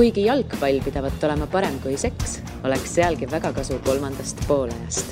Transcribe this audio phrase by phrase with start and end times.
[0.00, 5.10] kuigi jalgpall pidavat olema parem kui seks, oleks sealgi väga kasu kolmandast poolajast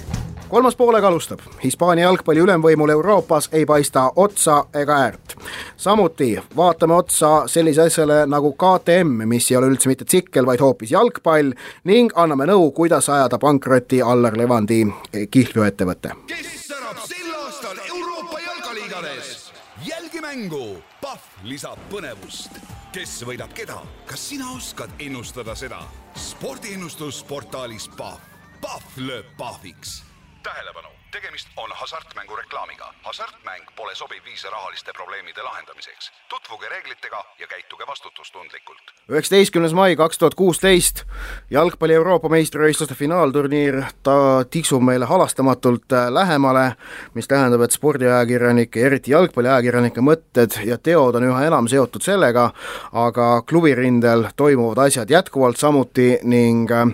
[0.48, 1.42] kolmas poolega alustab.
[1.64, 5.34] Hispaania jalgpalli ülemvõimul Euroopas ei paista otsa ega äärt.
[5.76, 10.96] samuti vaatame otsa sellise asjale nagu KTM, mis ei ole üldse mitte tsikkel, vaid hoopis
[10.96, 11.52] jalgpall
[11.84, 14.86] ning anname nõu, kuidas ajada pankrotti Allar Levandi
[15.30, 16.16] kihlveoettevõte.
[16.32, 19.52] kes särab sel aastal Euroopa jalkaliigades?
[19.84, 20.66] jälgi mängu,
[21.00, 22.77] Pahv lisab põnevust.
[22.92, 25.80] Kes võidab keda, kas sina oskad ennustada seda?
[26.18, 28.22] spordiennustus portaalis Pahv,
[28.62, 30.00] Pahv lööb pahviks.
[30.42, 32.94] Tähelepanu, tegemist on hasartmängu reklaamiga.
[33.02, 36.12] hasartmäng pole sobiv viis rahaliste probleemide lahendamiseks.
[36.28, 38.82] tutvuge reeglitega ja käituge vastutustundlikult.
[39.10, 41.04] üheksateistkümnes mai kaks tuhat kuusteist,
[41.50, 46.72] jalgpalli Euroopa meistrivõistluste finaalturniir, ta tiksub meile halastamatult äh, lähemale,
[47.14, 52.50] mis tähendab, et spordiajakirjanike, eriti jalgpalliajakirjanike mõtted ja teod on üha enam seotud sellega,
[52.92, 56.86] aga klubirindel toimuvad asjad jätkuvalt samuti ning äh,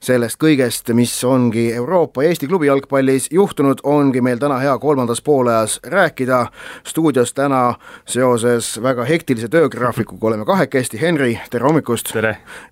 [0.00, 3.49] sellest kõigest, mis ongi Euroopa Eesti klubi jalgpallis juhtunud,
[3.82, 6.46] ongi meil täna hea kolmandas pooleajas rääkida.
[6.86, 7.74] stuudios täna
[8.06, 12.14] seoses väga hektilise töögraafikuga oleme kahekesti, Henri, tere hommikust!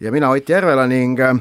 [0.00, 1.34] ja mina, Ott Järvela ning äh,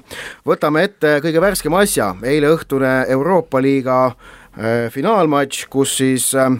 [0.46, 6.52] võtame ette kõige värskema asja, eileõhtune Euroopa liiga äh, finaalmatš, kus siis Äh,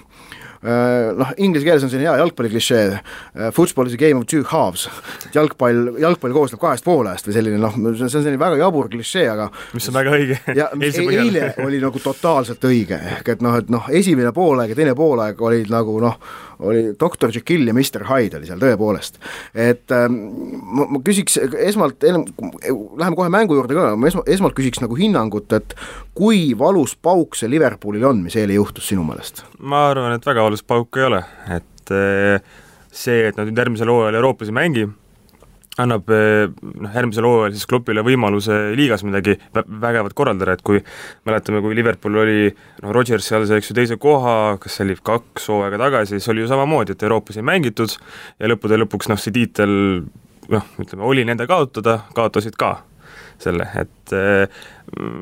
[1.18, 4.44] noh, inglise keeles on selline hea jalgpalli klišee, äh, football is a game of two
[4.48, 4.88] halves,
[5.36, 9.50] jalgpall, jalgpall koosneb kahest poolajast või selline noh, see on selline väga jabur klišee, aga
[9.78, 10.40] mis on väga õige.
[10.58, 10.70] ja
[11.22, 15.42] eile oli nagu totaalselt õige, ehk et noh, et noh, esimene poolaeg ja teine poolaeg
[15.42, 16.20] olid nagu noh,
[16.60, 19.20] oli doktor Jekyll ja Mr Hyde oli seal tõepoolest.
[19.54, 20.18] et ähm,
[20.62, 25.54] ma, ma küsiks esmalt, läheme kohe mängu juurde ka, ma esmalt, esmalt küsiks nagu hinnangut,
[25.58, 25.76] et
[26.18, 29.44] kui valus pauk see Liverpoolil on, mis eile juhtus sinu meelest?
[29.60, 31.24] ma arvan, et väga valus pauk ei ole,
[31.60, 32.56] et äh,
[32.92, 34.88] see, et nad nüüd järgmisel hooajal Euroopas ei mängi,
[35.82, 40.82] annab eh, noh, järgmisel hooajal siis klubile võimaluse liigas midagi vägevat korraldada, et kui
[41.28, 44.98] mäletame, kui Liverpool oli noh, Rodgers seal see, eks ju, teise koha, kas see oli
[45.12, 47.94] kaks hooaega tagasi, siis oli ju samamoodi, et Euroopas ei mängitud
[48.40, 49.74] ja lõppude lõpuks noh, see tiitel
[50.50, 52.78] noh, ütleme, oli nende kaotada, kaotasid ka
[53.44, 54.62] selle, et eh,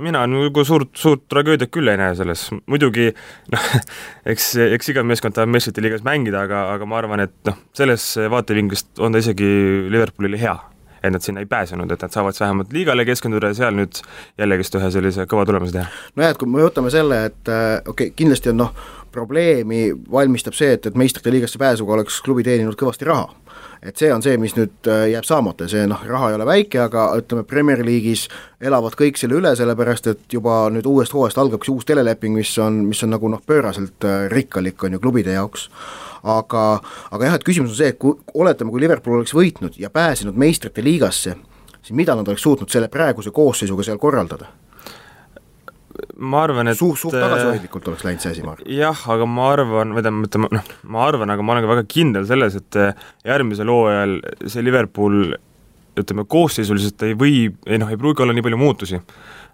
[0.05, 3.09] mina nagu suurt, suurt tragöödiat küll ei näe selles, muidugi
[3.53, 3.65] noh,
[4.31, 8.21] eks, eks iga meeskond tahab meistrite liigas mängida, aga, aga ma arvan, et noh, sellest
[8.31, 9.51] vaatevinklist on ta isegi
[9.91, 10.55] Liverpoolile hea
[11.05, 13.99] et nad sinna ei pääsenud, et nad saavad vähemalt liigale keskenduda ja seal nüüd
[14.41, 15.85] jällegist ühe sellise kõva tulemuse teha.
[16.17, 18.71] nojah, et kui me võtame selle, et äh, okei okay,, kindlasti on noh,
[19.15, 23.31] probleemi valmistab see, et, et meistrite liigasse pääsuga oleks klubi teeninud kõvasti raha
[23.85, 26.79] et see on see, mis nüüd äh, jääb saamata, see noh, raha ei ole väike,
[26.87, 28.25] aga ütleme, Premier League'is
[28.65, 32.51] elavad kõik selle üle, sellepärast et juba nüüd uuest hooajast algab see uus teleleping, mis
[32.61, 35.69] on, mis on nagu noh, pööraselt äh, rikkalik, on ju, klubide jaoks
[36.25, 36.65] aga,
[37.13, 40.37] aga jah, et küsimus on see, et kui, oletame, kui Liverpool oleks võitnud ja pääsenud
[40.39, 41.35] meistrite liigasse,
[41.81, 44.49] siis mida nad oleks suutnud selle praeguse koosseisuga seal korraldada?
[46.17, 48.69] Ma arvan, et suht, suht tagasihoidlikult oleks läinud see asi, ma arvan.
[48.71, 51.87] jah, aga ma arvan, või tähendab, ütleme noh, ma arvan, aga ma olen ka väga
[51.91, 52.79] kindel selles, et
[53.27, 54.15] järgmisel hooajal
[54.45, 55.35] see Liverpool
[55.99, 59.01] ütleme, koosseisuliselt ei või, ei noh, ei pruugi olla nii palju muutusi.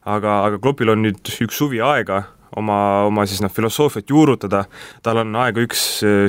[0.06, 2.24] aga, aga Kloppil on nüüd üks suvi aega
[2.58, 2.78] oma,
[3.08, 4.64] oma siis noh, filosoofiat juurutada,
[5.06, 5.84] tal on aega üks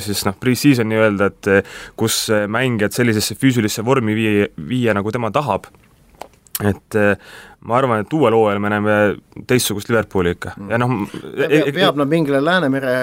[0.04, 5.70] siis noh, pre-season nii-öelda, et kus mängijad sellisesse füüsilisse vormi viia, viia, nagu tema tahab
[6.60, 6.98] et
[7.68, 8.96] ma arvan, et uuel hooajal me näeme
[9.46, 12.94] teistsugust Liverpooli ikka ja noh peab, e- peab nad mingile Läänemere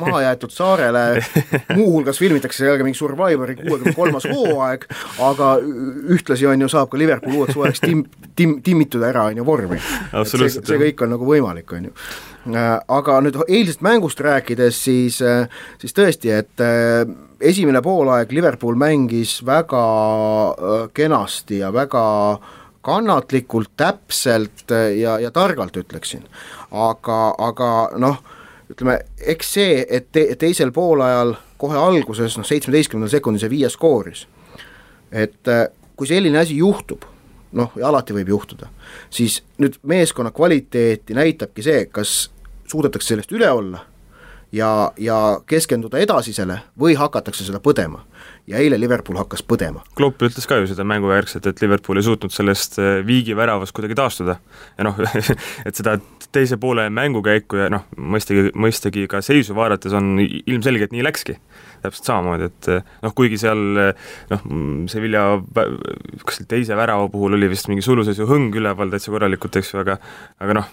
[0.00, 1.04] mahajäetud saarele,
[1.78, 4.88] muuhulgas filmitakse seal ka mingi Survivori kuuekümne kolmas hooaeg,
[5.28, 5.54] aga
[6.16, 8.04] ühtlasi on ju, saab ka Liverpool uueks hooajaks tim-,
[8.36, 9.80] tim-, timmitud ära, on ju, vormi.
[10.24, 11.96] see, see kõik on nagu võimalik, on ju.
[12.50, 15.44] Äh, aga nüüd eilsest mängust rääkides, siis, äh,
[15.78, 17.04] siis tõesti, et äh,
[17.38, 19.84] esimene poolaeg Liverpool mängis väga
[20.94, 22.02] kenasti ja väga
[22.82, 26.24] kannatlikult, täpselt äh, ja, ja targalt, ütleksin.
[26.70, 27.70] aga, aga
[28.00, 28.18] noh,
[28.72, 28.98] ütleme,
[29.34, 34.26] eks see, et te, teisel poolajal kohe alguses, noh seitsmeteistkümnendal sekundil see viies skooris,
[35.12, 35.66] et äh,
[35.96, 37.04] kui selline asi juhtub,
[37.58, 38.70] noh, ja alati võib juhtuda,
[39.12, 42.30] siis nüüd meeskonna kvaliteeti näitabki see, kas
[42.68, 43.84] suudetakse sellest üle olla
[44.52, 48.04] ja, ja keskenduda edasisele või hakatakse seda põdema.
[48.50, 49.84] Ja eile Liverpool hakkas põdema.
[49.98, 53.98] Klopp ütles ka ju seda mängujärgselt, et Liverpool ei suutnud sellest äh, viigi väravast kuidagi
[53.98, 54.38] taastuda.
[54.78, 54.98] ja noh
[55.66, 55.98] et seda
[56.32, 61.36] teise poole mängukäiku ja noh, mõistagi, mõistagi ka seisu vaadates on ilmselge, et nii läkski
[61.82, 64.46] täpselt samamoodi, et eh, noh, kuigi seal eh, noh,
[64.90, 65.24] Sevilla
[66.24, 69.98] kas teise värava puhul oli vist mingi suluseisu hõng üleval täitsa korralikult, eks ju, aga
[70.42, 70.72] aga noh,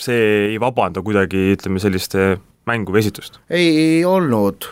[0.00, 0.20] see
[0.54, 2.34] ei vabanda kuidagi, ütleme, selliste
[2.68, 3.38] mängu või esitust?
[3.50, 4.66] ei, ei olnud,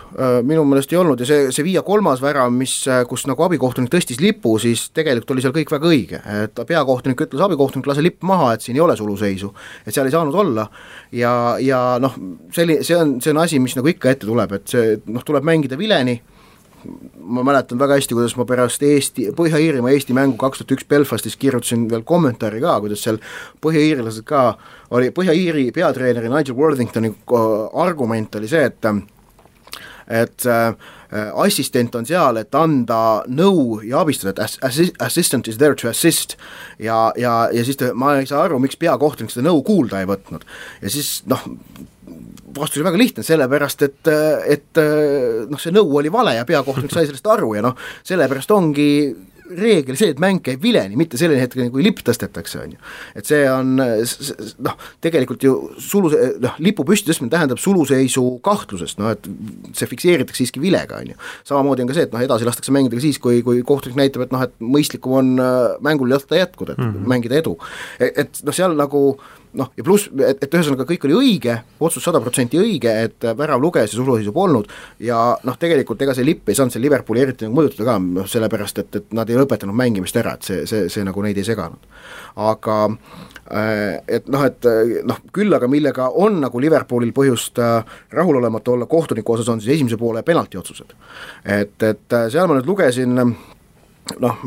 [0.49, 1.21] minu meelest ei olnud.
[1.21, 2.75] Ja see, see Viia kolmas värav, mis,
[3.09, 7.45] kus nagu abikohtunik tõstis lipu, siis tegelikult oli seal kõik väga õige, et peakohtunik ütles,
[7.45, 9.53] abikohtunik, lase lipp maha, et siin ei ole suluseisu.
[9.87, 10.69] et seal ei saanud olla.
[11.13, 12.17] Ja, ja noh,
[12.55, 15.45] selline, see on, see on asi, mis nagu ikka ette tuleb, et see noh, tuleb
[15.47, 16.21] mängida vileni
[17.23, 21.39] ma mäletan väga hästi, kuidas ma pärast Eesti, Põhja-Iirimaa Eesti mängu kaks tuhat üks Belfastis
[21.41, 23.21] kirjutasin veel kommentaari ka, kuidas seal
[23.65, 24.45] põhja-iirlased ka,
[24.91, 27.15] oli Põhja-Iiri peatreeneri Nigel Worthingtoni
[27.85, 28.93] argument oli see, et
[30.13, 30.75] et äh,
[31.45, 36.37] assistent on seal, et anda nõu ja abistada, et assi-, assistant is there to assist.
[36.79, 40.09] ja, ja, ja siis ta, ma ei saa aru, miks peakohtunik seda nõu kuulda ei
[40.11, 40.47] võtnud.
[40.83, 41.45] ja siis noh,
[42.57, 44.13] vastus oli väga lihtne, sellepärast et,
[44.55, 44.83] et
[45.51, 47.77] noh, see nõu oli vale ja peakohtunik sai sellest aru ja noh,
[48.09, 48.91] sellepärast ongi
[49.59, 52.81] reegel see, et mäng käib vileni, mitte selleni hetkeni, kui lipp tõstetakse, on ju.
[53.19, 56.13] et see on noh, tegelikult ju sulu,
[56.43, 59.29] noh, lipu püsti tõstmine tähendab suluseisu kahtlusest, noh et
[59.79, 61.21] see fikseeritakse siiski vilega, on ju.
[61.49, 64.27] samamoodi on ka see, et noh, edasi lastakse mängida ka siis, kui, kui kohtunik näitab,
[64.27, 67.15] et noh, et mõistlikum on äh, mängul jätta jätkuda, et mm -hmm.
[67.15, 67.59] mängida edu.
[67.99, 69.05] et, et noh, seal nagu
[69.59, 73.61] noh, ja pluss, et, et ühesõnaga kõik oli õige, otsus sada protsenti õige, et värav
[73.63, 74.71] luges ja suluseisu polnud
[75.03, 78.31] ja noh, tegelikult ega see lipp ei saanud seal Liverpooli eriti nagu mõjutada ka, noh
[78.31, 81.47] sellepärast et, et nad ei lõpetanud mängimist ära, et see, see, see nagu neid ei
[81.47, 81.91] seganud.
[82.41, 84.69] aga äh, et noh, et
[85.09, 89.77] noh, küll aga millega on nagu Liverpoolil põhjust äh, rahulolematu olla kohtuniku osas, on siis
[89.77, 90.97] esimese poole penaltiotsused.
[91.45, 93.19] et, et äh, seal ma nüüd lugesin
[94.23, 94.39] noh,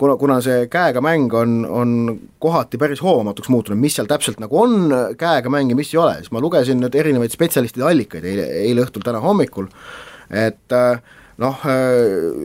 [0.00, 1.96] kuna, kuna see käega mäng on, on
[2.42, 6.18] kohati päris hoomatuks muutunud, mis seal täpselt nagu on käega mäng ja mis ei ole,
[6.20, 9.68] siis ma lugesin nüüd erinevaid spetsialistide allikaid eile, eile õhtul, täna hommikul,
[10.32, 10.78] et
[11.42, 11.62] noh,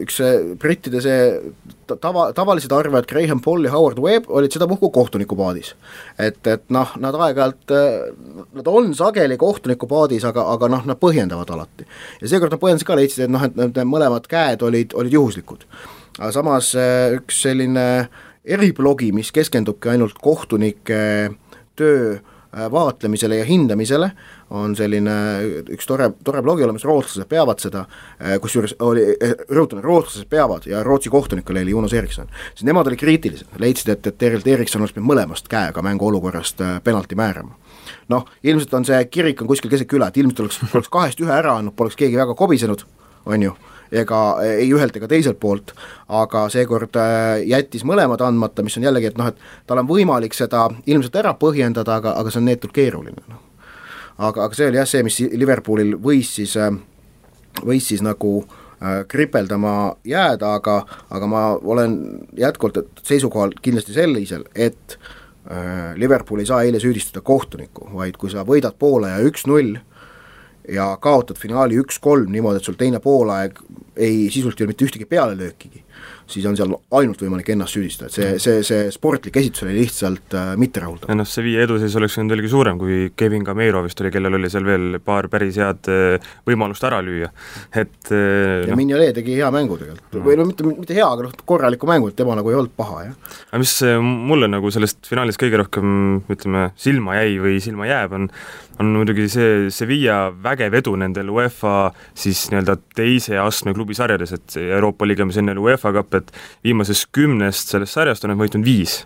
[0.02, 0.20] üks
[0.60, 1.26] brittide see
[2.00, 5.74] tava, tavalised arvajad Graham Paul ja Howard Webb olid sedapuhku kohtunikupaadis.
[6.18, 7.76] et, et noh, nad aeg-ajalt,
[8.58, 11.86] nad on sageli kohtunikupaadis, aga, aga noh, nad põhjendavad alati.
[12.22, 15.68] ja seekord nad põhjendasid ka, leidsid, et noh, et need mõlemad käed olid, olid juhuslikud
[16.18, 17.84] aga samas äh, üks selline
[18.48, 20.98] eriblogi, mis keskendubki ainult kohtunike
[21.78, 24.10] töö äh, vaatlemisele ja hindamisele,
[24.56, 25.14] on selline
[25.74, 27.84] üks tore, tore blogi olemas, rootslased peavad seda,
[28.18, 29.04] äh, kusjuures oli,
[29.52, 34.10] rõhutan, rootslased peavad ja Rootsi kohtunik oli Jonas Erikson, siis nemad olid kriitilised, leidsid, et,
[34.10, 37.54] et Erelt Erikson oleks pidanud mõlemast käega mänguolukorrast penalti määrama.
[38.08, 41.32] noh, ilmselt on see kirik on kuskil keset küla, et ilmselt oleks, oleks kahest ühe
[41.32, 42.88] ära andnud, poleks keegi väga kobisenud,
[43.28, 43.56] on ju
[43.92, 45.72] ega ei ühelt ega teiselt poolt,
[46.08, 50.36] aga seekord äh, jättis mõlemad andmata, mis on jällegi, et noh, et tal on võimalik
[50.36, 53.42] seda ilmselt ära põhjendada, aga, aga see on neetult keeruline, noh.
[54.18, 56.72] aga, aga see oli jah, see, mis Liverpoolil võis siis, äh,
[57.64, 59.76] võis siis nagu äh, kripeldama
[60.08, 60.80] jääda, aga,
[61.10, 61.98] aga ma olen
[62.38, 64.98] jätkuvalt seisukohal kindlasti sellisel, et
[65.96, 69.78] Liverpool ei saa eile süüdistada kohtunikku, vaid kui sa võidad poole ja üks-null,
[70.68, 73.60] ja kaotad finaali üks-kolm niimoodi, et sul teine poolaeg
[73.98, 75.82] ei, sisuliselt ei ole mitte ühtegi pealelöökigi,
[76.28, 80.36] siis on seal ainult võimalik ennast süüdistada, et see, see, see sportlik esitus oli lihtsalt
[80.38, 81.10] äh, mitterahuldav.
[81.18, 84.68] noh, Sevilla eduseis oleks võinud veelgi suurem, kui Kevin Camero vist oli, kellel oli seal
[84.68, 87.32] veel paar päris head äh, võimalust ära lüüa,
[87.72, 88.78] et äh, ja no.
[88.78, 92.12] Mignolet tegi hea mängu tegelikult no., või no mitte, mitte hea, aga noh, korraliku mängu,
[92.12, 93.34] et tema nagu ei olnud paha, jah.
[93.50, 95.98] aga mis äh, mulle nagu sellest finaalist kõige rohkem
[96.28, 98.30] ütleme, silma jäi või silma jääb, on
[98.78, 105.08] on muidugi see Sevilla vägev edu nendel UEFA siis nii-öelda teise astme klubisarjades, et Euroopa
[105.08, 106.34] liiga, mis enne oli UEFA Cup, et
[106.66, 109.02] viimasest kümnest sellest sarjast on nad võitnud viis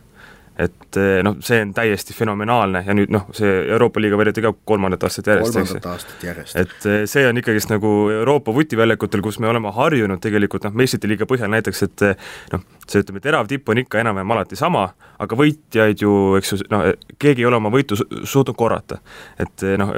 [0.61, 4.51] et eh, noh, see on täiesti fenomenaalne ja nüüd noh, see Euroopa liiga võideti ka
[4.69, 6.59] kolmandat aastat järjest, kolmandat aastat järjest.
[6.61, 11.09] et eh, see on ikkagist nagu Euroopa vutiväljakutel, kus me oleme harjunud tegelikult noh, meistrite
[11.09, 14.89] liiga põhjal näiteks, et eh, noh, see ütleme, terav tipp on ikka enam-vähem alati sama,
[15.23, 16.87] aga võitjaid ju, eks ju, noh,
[17.19, 19.01] keegi ei ole oma võitu suutnud korrata.
[19.41, 19.95] et noh,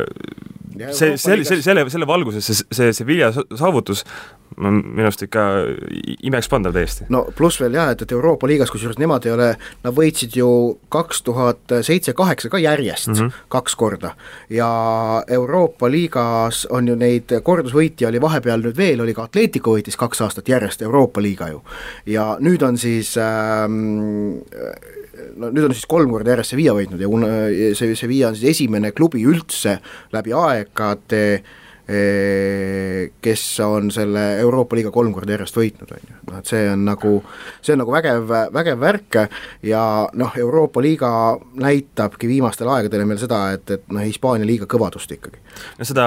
[0.92, 4.04] see, see, selle, selle, selle valguses see, see, see Vilja saavutus
[4.54, 5.42] minu arust ikka
[6.22, 7.06] imekspandav täiesti.
[7.10, 9.48] no pluss veel jah, et, et Euroopa liigas, kusjuures nemad ei ole,
[9.82, 10.48] nad võitsid ju
[10.94, 13.40] kaks tuhat seitse, kaheksa ka järjest mm -hmm.
[13.48, 14.14] kaks korda
[14.50, 14.68] ja
[15.28, 20.20] Euroopa liigas on ju neid kordusvõitja oli vahepeal nüüd veel, oli ka Atletico võitis kaks
[20.20, 21.62] aastat järjest Euroopa liiga ju.
[22.06, 24.38] ja nüüd on siis ähm,
[25.40, 28.92] no nüüd on siis kolm korda järjest Sevilla võitnud ja see, Sevilla on siis esimene
[28.96, 29.78] klubi üldse
[30.14, 31.24] läbi aegade
[31.84, 36.84] kes on selle Euroopa liiga kolm korda järjest võitnud, on ju, noh et see on
[36.86, 37.10] nagu,
[37.60, 39.18] see on nagu vägev, vägev värk
[39.68, 39.82] ja
[40.16, 41.10] noh, Euroopa liiga
[41.60, 45.42] näitabki viimastel aegadel meil seda, et, et noh, Hispaania liiga kõvadust ikkagi.
[45.80, 46.06] no seda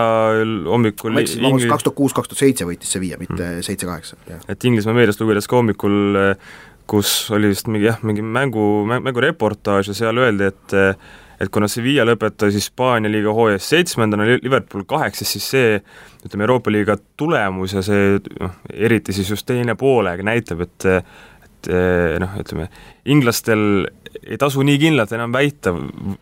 [0.65, 3.67] hommikul ma ütlesin, vabandust, kaks tuhat kuus, kaks tuhat seitse võitis Sevilla, mitte hmm.
[3.69, 4.49] seitse-kaheksa hmm..
[4.49, 6.17] et Inglismaa meediast lugedes ka hommikul
[6.89, 10.77] kus oli vist mingi jah, mingi mängu, mängureportaaž ja seal öeldi, et
[11.39, 15.79] et kuna Sevilla lõpetas Hispaania liiga hooajas seitsmendana, Liverpool kaheksas, siis see
[16.25, 20.91] ütleme, Euroopa liiga tulemus ja see noh, eriti siis just teine poolaeg näitab, et
[21.67, 21.67] et
[22.21, 22.67] noh, ütleme,
[23.09, 23.87] inglastel
[24.21, 25.73] ei tasu nii kindlalt enam väita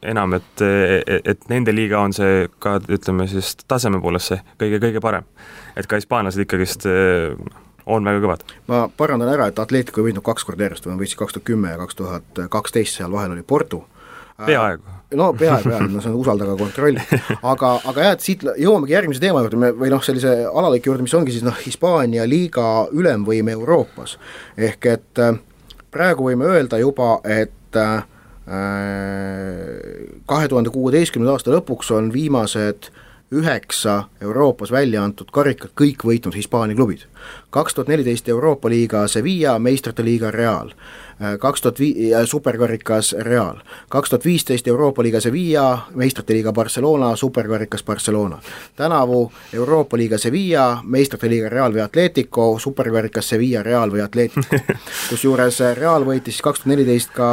[0.07, 5.03] enam, et, et nende liiga on see ka ütleme siis taseme poolest see kõige, kõige
[5.03, 5.27] parem.
[5.75, 6.87] et ka hispaanlased ikkagist
[7.85, 8.45] on väga kõvad.
[8.67, 11.73] ma parandan ära, et Atletico ei võitnud kaks korda järjest, ta võitis kaks tuhat kümme
[11.73, 13.85] ja kaks tuhat kaksteist, seal vahel oli Porto.
[14.45, 14.94] peaaegu.
[15.17, 17.03] No peaaegu jah, no see on usaldage kontrolli,
[17.53, 21.05] aga, aga jah, et siit jõuamegi järgmise teema juurde, me või noh, sellise alalõike juurde,
[21.05, 24.17] mis ongi siis noh, Hispaania liiga ülemvõim Euroopas.
[24.57, 25.39] ehk et äh,
[25.91, 28.03] praegu võime öelda juba, et äh,
[30.29, 32.91] kahe tuhande kuueteistkümnenda aasta lõpuks on viimased
[33.31, 37.07] üheksa Euroopas välja antud karikat kõik võitnud Hispaania klubid.
[37.49, 40.71] kaks tuhat neliteist Euroopa liiga Sevilla, meistrite liiga Real
[41.39, 43.55] kaks tuhat vii-, superkarikas Real,
[43.89, 48.39] kaks tuhat viisteist Euroopa liiga Sevilla, meistrite liiga Barcelona, superkarikas Barcelona.
[48.75, 54.59] tänavu Euroopa liiga Sevilla, meistrite liiga Real või Atletico, superkarikas Sevilla, Real või Atletico.
[55.09, 57.29] kusjuures Real võitis kaks tuhat neliteist ka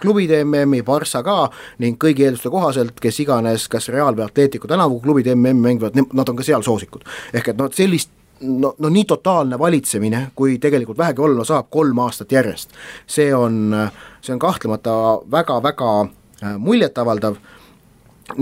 [0.00, 5.00] klubide MM-i, Barca ka, ning kõigi eelduste kohaselt, kes iganes, kas Real või Atletico tänavu
[5.04, 7.04] klubide MM-i mängivad, nad on ka seal soosikud.
[7.32, 11.98] ehk et noh, sellist no, no nii totaalne valitsemine, kui tegelikult vähegi olla saab kolm
[12.04, 12.74] aastat järjest,
[13.06, 13.74] see on,
[14.20, 14.96] see on kahtlemata
[15.32, 17.38] väga-väga äh, muljetavaldav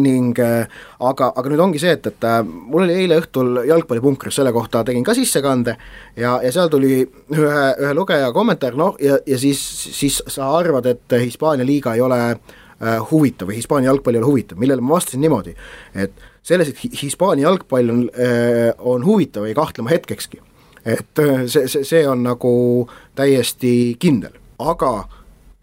[0.00, 0.64] ning äh,
[1.00, 4.84] aga, aga nüüd ongi see, et, et äh, mul oli eile õhtul jalgpallipunkris, selle kohta
[4.84, 5.76] tegin ka sissekande
[6.16, 9.62] ja, ja seal tuli ühe, ühe lugeja kommentaar, noh, ja, ja siis,
[10.00, 12.20] siis sa arvad, et Hispaania liiga ei ole
[13.10, 15.52] huvitav või Hispaania jalgpall ei ole huvitav, millele ma vastasin niimoodi,
[15.94, 20.40] et selles, et Hispaania jalgpall on, äh, on huvitav, ei kahtlema hetkekski.
[20.84, 22.54] et äh, see, see, see on nagu
[23.16, 25.08] täiesti kindel, aga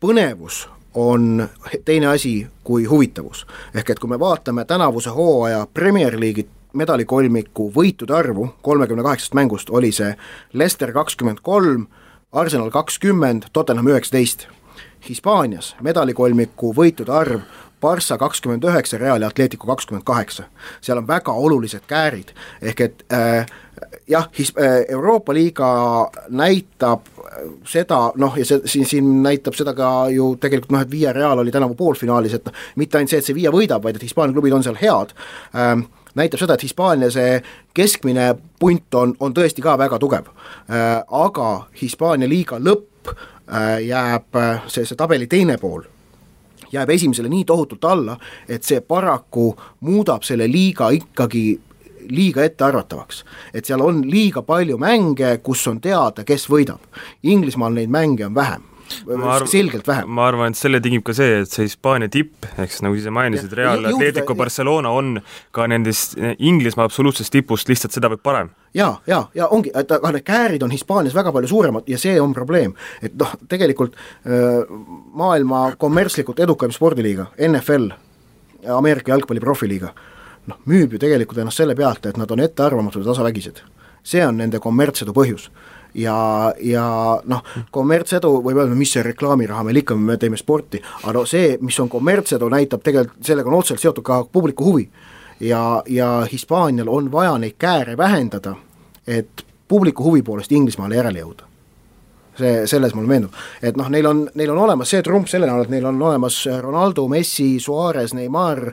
[0.02, 0.66] põnevus
[0.98, 1.48] on
[1.86, 3.46] teine asi kui huvitavus.
[3.76, 9.70] ehk et kui me vaatame tänavuse hooaja Premier League'i medalikolmiku võitude arvu, kolmekümne kaheksast mängust
[9.70, 10.16] oli see
[10.54, 11.88] Leicester kakskümmend kolm,
[12.32, 14.48] Arsenal kakskümmend, Tottenham üheksateist.
[15.10, 17.42] Hispaanias medalikolmiku võitude arv
[17.82, 20.44] Barca kakskümmend üheksa, Real ja Atletico kakskümmend kaheksa.
[20.82, 23.46] seal on väga olulised käärid, ehk et äh,
[24.08, 25.70] jah, his- äh,, Euroopa liiga
[26.30, 27.08] näitab
[27.66, 31.40] seda noh, ja see siin, siin näitab seda ka ju tegelikult noh, et Via Real
[31.40, 34.36] oli tänavu poolfinaalis, et noh, mitte ainult see, et see Via võidab, vaid et Hispaania
[34.36, 35.16] klubid on seal head
[35.56, 37.40] ähm,, näitab seda, et Hispaania see
[37.74, 41.02] keskmine punt on, on tõesti ka väga tugev äh,.
[41.08, 41.50] Aga
[41.82, 45.88] Hispaania liiga lõpp äh, jääb äh, see, see tabeli teine pool
[46.72, 48.18] jääb esimesele nii tohutult alla,
[48.50, 51.60] et see paraku muudab selle liiga ikkagi
[52.10, 53.24] liiga ettearvatavaks.
[53.54, 56.82] et seal on liiga palju mänge, kus on teada, kes võidab.
[57.24, 58.71] Inglismaal neid mänge on vähem
[59.34, 60.10] arv, selgelt vähem.
[60.10, 63.14] ma arvan, et selle tingib ka see, et see Hispaania tipp, ehk siis nagu ise
[63.14, 65.18] mainisid, Real, Atletico, Barcelona on
[65.56, 68.52] ka nendest Inglismaa absoluutsest tipust lihtsalt sedavõrd parem.
[68.78, 72.20] ja, ja, ja ongi, et aga need käärid on Hispaanias väga palju suuremad ja see
[72.22, 72.76] on probleem.
[73.02, 74.62] et noh, tegelikult äh,
[75.14, 77.92] maailma kommertslikult edukaim spordiliiga, NFL,
[78.78, 79.92] Ameerika jalgpalli profiliiga,
[80.48, 83.64] noh, müüb ju tegelikult ennast selle pealt, et nad on ettearvamatud ja tasavägised.
[84.04, 85.52] see on nende kommertsedu põhjus
[85.94, 86.86] ja, ja
[87.26, 91.58] noh, kommertsedu võib öelda, mis see reklaamiraha meil ikka, me teeme sporti, aga no see,
[91.62, 94.90] mis on kommertsedu, näitab tegelikult, sellega on otseselt seotud ka publiku huvi.
[95.40, 98.56] ja, ja Hispaanial on vaja neid kääre vähendada,
[99.08, 101.52] et publiku huvi poolest Inglismaale järele jõuda
[102.38, 105.66] see, selles mulle meenub, et noh, neil on, neil on olemas see trump selle näol,
[105.66, 108.64] et neil on olemas Ronaldo, Messi, Suarez, Neimar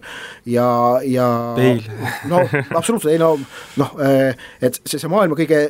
[0.47, 0.69] ja,
[1.05, 1.99] ja Bale.
[2.31, 2.45] no
[2.79, 3.35] absoluutselt, ei no
[3.81, 3.97] noh,
[4.63, 5.67] et see, see maailma kõige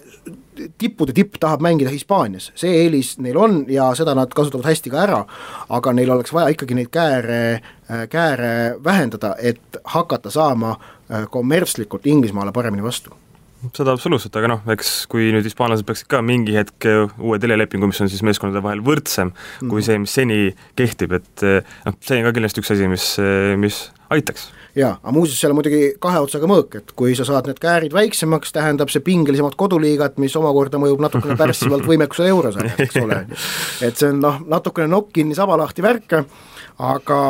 [0.79, 5.01] tippude tipp tahab mängida Hispaanias, see eelis neil on ja seda nad kasutavad hästi ka
[5.05, 5.23] ära,
[5.75, 7.41] aga neil oleks vaja ikkagi neid kääre,
[8.11, 8.53] kääre
[8.85, 10.77] vähendada, et hakata saama
[11.31, 13.15] kommertslikult Inglismaale paremini vastu.
[13.75, 16.87] Seda absoluutselt, aga noh, eks kui nüüd hispaanlased peaksid ka mingi hetk
[17.19, 19.71] uue telelepingu, mis on siis meeskondade vahel võrdsem mm -hmm.
[19.73, 20.39] kui see, mis seni
[20.79, 21.43] kehtib, et
[21.87, 23.09] noh, see on ka kindlasti üks asi, mis,
[23.59, 23.81] mis
[24.15, 27.61] aitaks jaa, aga muuseas, seal on muidugi kahe otsaga mõõk, et kui sa saad need
[27.63, 32.99] käärid väiksemaks, tähendab see pingelisemat koduliigat, mis omakorda mõjub natukene pärssivalt võimekusele euro saada, eks
[33.03, 33.23] ole.
[33.87, 36.19] et see on noh, natukene nokk kinni, saba lahti värk,
[36.79, 37.21] aga,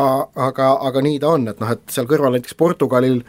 [0.48, 3.22] aga, aga nii ta on, et noh, et seal kõrval näiteks Portugalil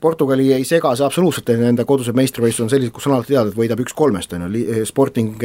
[0.00, 3.58] Portugali ei sega see absoluutselt, nende kodused meistrivõistlused on sellised, kus on alati teada, et
[3.58, 5.42] võidab üks kolmest, on ju, Sporting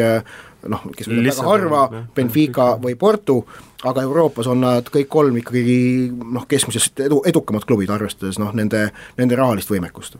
[0.71, 1.81] noh, kes võidab väga harva,
[2.15, 3.41] Benfica või Porto,
[3.85, 5.77] aga Euroopas on nad kõik kolm ikkagi
[6.11, 8.87] noh, keskmisest edu, edukamad klubid, arvestades noh, nende,
[9.19, 10.17] nende rahalist võimekust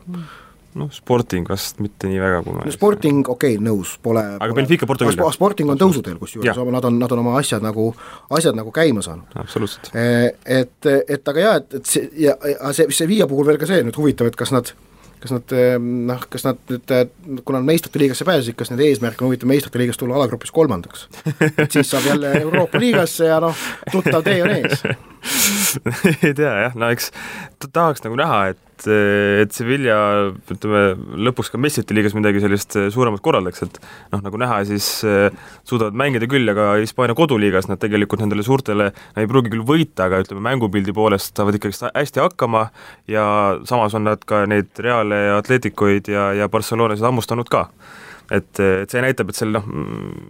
[0.78, 4.56] noh, Sporting vast mitte nii väga, kui ma no Sporting, okei okay,, nõus, pole aga
[4.56, 5.32] Benfica küll, jah?
[5.34, 7.88] Sporting on tõusuteel kusjuures, nad on, nad on oma asjad nagu,
[8.38, 9.38] asjad nagu käima saanud.
[9.42, 9.90] absoluutselt.
[9.94, 13.68] Et, et aga jaa, et, et see ja, ja see, see Viia puhul veel ka
[13.70, 14.74] see nüüd huvitav, et kas nad
[15.22, 16.94] kas nad noh, kas nad nüüd,
[17.44, 21.08] kuna nad meistrite liigasse pääsesid, kas nende eesmärk on huvitav meistrite liigast tulla alagrupis kolmandaks?
[21.48, 24.84] et siis saab jälle Euroopa liigasse ja noh, tuttav tee on ees
[26.26, 27.10] ei tea jah, no eks
[27.72, 29.96] tahaks nagu näha, et, et Sevilla
[30.52, 30.82] ütleme,
[31.26, 33.78] lõpuks ka meistrite liigas midagi sellist suuremat korraldaks, et
[34.12, 35.28] noh, nagu näha, siis eh,
[35.68, 40.06] suudavad mängida küll, aga Hispaania koduliigas nad tegelikult nendele suurtele, nad ei pruugi küll võita,
[40.06, 42.68] aga ütleme, mängupildi poolest saavad ikkagi hästi hakkama
[43.10, 43.24] ja
[43.68, 47.68] samas on nad ka neid Reale ja Atleticoid ja, ja Barcelonasid hammustanud ka.
[48.28, 49.64] Et, et see näitab, et seal noh,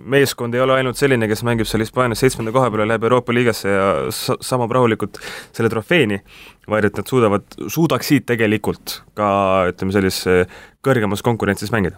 [0.06, 3.72] meeskond ei ole ainult selline, kes mängib seal Hispaanias seitsmenda koha peale, läheb Euroopa liigasse
[3.72, 5.18] ja sa-, samab rahulikult
[5.56, 6.20] selle trofeeni,
[6.68, 9.30] vaid et nad suudavad, suudaksid tegelikult ka
[9.72, 10.48] ütleme, sellises
[10.84, 11.96] kõrgemas konkurentsis mängida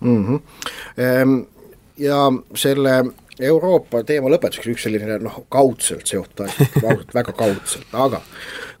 [0.00, 0.24] mm.
[0.24, 1.44] -hmm.
[1.98, 2.16] Ja
[2.58, 3.04] selle
[3.40, 8.20] Euroopa teema lõpetuseks üks selline noh, kaudselt seotud asi, ausalt väga kaudselt, aga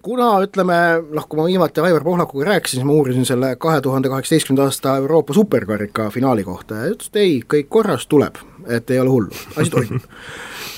[0.04, 0.76] kuna ütleme
[1.10, 4.96] noh, kui ma viimati Aivar Pohlakuga rääkisin, siis ma uurisin selle kahe tuhande kaheksateistkümnenda aasta
[5.02, 9.44] Euroopa superkarika finaali kohta ja ütles, et ei, kõik korras, tuleb, et ei ole hullu,
[9.56, 10.06] asi toimub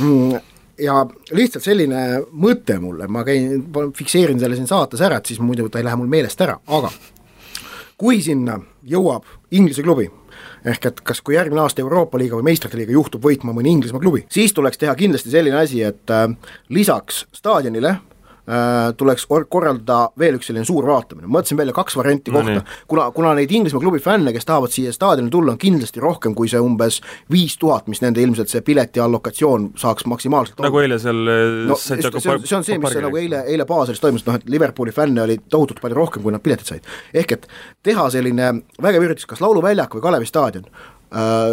[0.00, 0.40] mm,
[0.78, 2.02] ja lihtsalt selline
[2.32, 3.66] mõte mulle, ma käin,
[3.96, 6.90] fikseerin selle siin saates ära, et siis muidu ta ei lähe mul meelest ära, aga
[7.96, 9.24] kui sinna jõuab
[9.56, 10.08] Inglise klubi,
[10.68, 14.02] ehk et kas, kui järgmine aasta Euroopa liiga või meistrite liiga juhtub võitma mõni Inglismaa
[14.02, 16.28] klubi, siis tuleks teha kindlasti selline asi, et äh,
[16.68, 18.15] lisaks staadionile äh,
[18.46, 23.06] Äh, tuleks korraldada veel üks selline suur vaatamine, mõtlesin välja kaks varianti no, kohta, kuna,
[23.16, 26.60] kuna neid Inglismaa klubi fänne, kes tahavad siia staadionile tulla, on kindlasti rohkem kui see
[26.62, 27.00] umbes
[27.32, 31.74] viis tuhat, mis nende ilmselt see pileti allokatsioon saaks maksimaalselt nagu eile seal äh, no,
[31.74, 34.94] see, see, on, see on see, mis nagu eile, eile Baselis toimus, noh et Liverpooli
[34.94, 36.86] fänne oli tohutult palju rohkem, kui nad piletid said.
[37.18, 37.50] ehk et
[37.82, 40.70] teha selline vägev üritus, kas Lauluväljak või Kalevi staadion,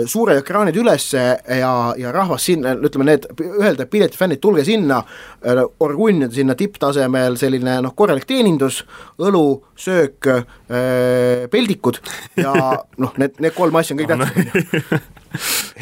[0.10, 1.22] suured ekraanid ülesse
[1.60, 5.04] ja, ja rahvas sinna, ütleme need, öelda, et piletifännid, tulge sinna,
[5.46, 8.82] äh, orgunnida sinna tipptasemel selline noh, korralik teenindus,
[9.22, 9.46] õlu,
[9.78, 12.02] söök, äh, peldikud
[12.42, 12.54] ja
[12.98, 15.12] noh, need, need kolm asja on kõik tähtsad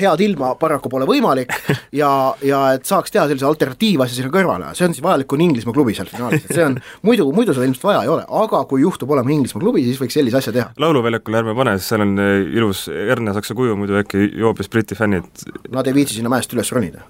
[0.02, 1.54] head ilma paraku pole võimalik
[2.02, 2.10] ja,
[2.46, 5.76] ja et saaks teha sellise alternatiivasja sinna kõrvale, see on siis vajalik, kui on Inglismaa
[5.76, 8.84] klubi seal finaalis, et see on, muidu, muidu seda ilmselt vaja ei ole, aga kui
[8.84, 10.70] juhtub olema Inglismaa klubi, siis võiks sellise asja teha.
[10.82, 15.28] lauluväljakule ärme pane, sest seal on eh, ilus hernesaksa kuju, muidu äkki joobes Briti fännid.
[15.72, 17.04] Nad ei viitsi sinna mäest üles ronida.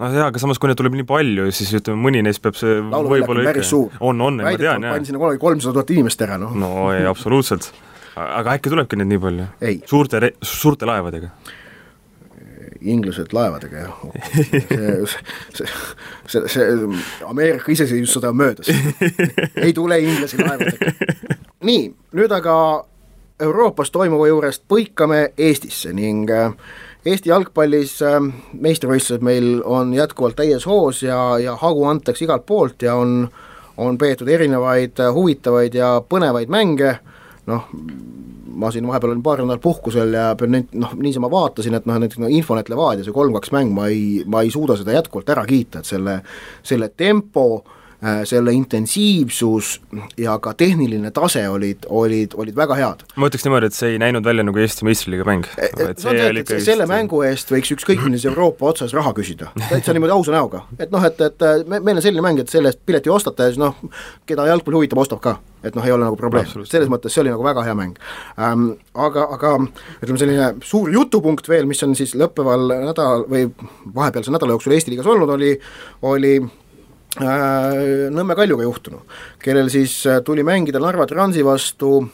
[0.00, 2.78] Noh jaa, aga samas, kui neid tuleb nii palju, siis ütleme, mõni neist peab see
[2.80, 3.66] võib-olla ikka
[4.00, 4.94] on, on, ma tean, jaa.
[4.94, 6.54] pandi sinna kunagi kolmsada tuhat inimest ära, noh.
[6.56, 7.68] no ei, absoluutselt
[8.40, 9.48] aga äkki tulebki neid nii palju?
[9.86, 11.32] suurte, suurte laevadega?
[12.80, 13.96] inglased laevadega, jah.
[15.54, 15.66] see,
[16.26, 16.68] see, see,
[17.28, 18.70] Ameerika iseseisvussõda on möödas.
[19.64, 20.92] ei tule inglasi laevadega.
[21.68, 21.82] nii,
[22.16, 22.54] nüüd aga
[23.40, 26.52] Euroopas toimuva juurest põikame Eestisse ning äh,
[27.06, 28.18] Eesti jalgpallis äh,
[28.52, 33.24] meistrivõistlused meil on jätkuvalt täies hoos ja, ja hagu antakse igalt poolt ja on,
[33.80, 36.98] on peetud erinevaid äh, huvitavaid ja põnevaid mänge,
[37.50, 37.66] noh,
[38.60, 42.30] ma siin vahepeal olin paar nädalat puhkusel ja noh, niisama vaatasin, et noh, näiteks no
[42.30, 45.90] Infonet Levadia, see kolm-kaks mäng, ma ei, ma ei suuda seda jätkuvalt ära kiita, et
[45.90, 46.20] selle,
[46.66, 47.76] selle tempo Äh,
[48.24, 49.74] selle intensiivsus
[50.16, 53.04] ja ka tehniline tase olid, olid, olid väga head.
[53.16, 55.48] ma ütleks niimoodi, et see ei näinud välja nagu Eesti meistriliiga mäng.
[55.60, 60.32] E, e, selle mängu eest võiks ükskõik millise Euroopa otsas raha küsida, täitsa niimoodi ausa
[60.32, 63.48] näoga, et noh, et, et me, meil on selline mäng, et selle eest pileti ostate
[63.48, 63.76] ja siis noh,
[64.28, 67.34] keda jalgpall huvitab, ostab ka et noh, ei ole nagu probleem, selles mõttes see oli
[67.34, 68.00] nagu väga hea mäng
[68.40, 68.72] ähm,.
[69.00, 69.52] Aga, aga
[70.02, 73.44] ütleme, selline suur jutupunkt veel, mis on siis lõppeval nädalal või
[73.94, 75.52] vahepealse nädala jooksul Eesti liigas olnud, oli,
[76.10, 76.59] oli Äh,
[77.18, 79.00] Nõmme Kaljuga juhtunu,
[79.42, 82.04] kellel siis äh, tuli mängida Narva Transi vastu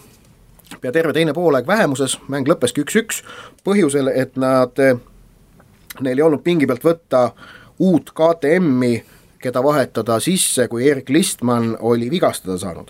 [0.80, 3.20] pea terve teine poolaeg vähemuses, mäng lõppeski üks-üks,
[3.64, 4.96] põhjusel, et nad, äh,
[6.00, 7.28] neil ei olnud pingi pealt võtta
[7.84, 9.02] uut KTM-i,
[9.42, 12.88] keda vahetada sisse, kui Erik Listmann oli vigastada saanud.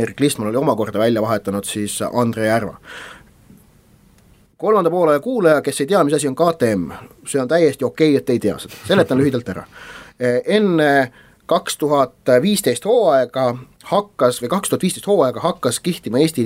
[0.00, 2.78] Erik Listmann oli omakorda välja vahetanud siis Andre Järva.
[4.56, 6.90] Kolmanda poole kuulaja, kes ei tea, mis asi on KTM,
[7.28, 9.68] see on täiesti okei okay,, et ei tea seda, seletan lühidalt ära
[10.20, 11.12] enne
[11.50, 13.54] kaks tuhat viisteist hooaega
[13.90, 16.44] hakkas või kaks tuhat viisteist hooaega hakkas kihtima Eesti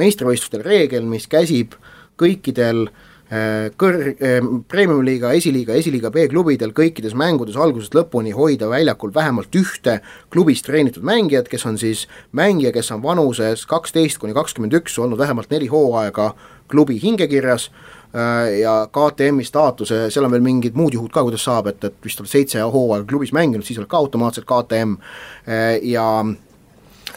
[0.00, 1.76] meistrivõistlustel reegel, mis käsib
[2.18, 2.86] kõikidel
[3.30, 10.00] eh, kõr-, eh, premium-liiga, esiliiga, esiliiga B-klubidel kõikides mängudes algusest lõpuni hoida väljakul vähemalt ühte
[10.32, 15.22] klubis treenitud mängijat, kes on siis mängija, kes on vanuses kaksteist kuni kakskümmend üks, olnud
[15.22, 16.32] vähemalt neli hooaega
[16.72, 17.70] klubi hingekirjas
[18.60, 22.20] ja KTM-i staatuse, seal on veel mingid muud juhud ka, kuidas saab, et, et vist
[22.20, 24.98] oled seitse hooaega klubis mänginud, siis oled ka automaatselt KTM
[25.48, 26.04] äh, ja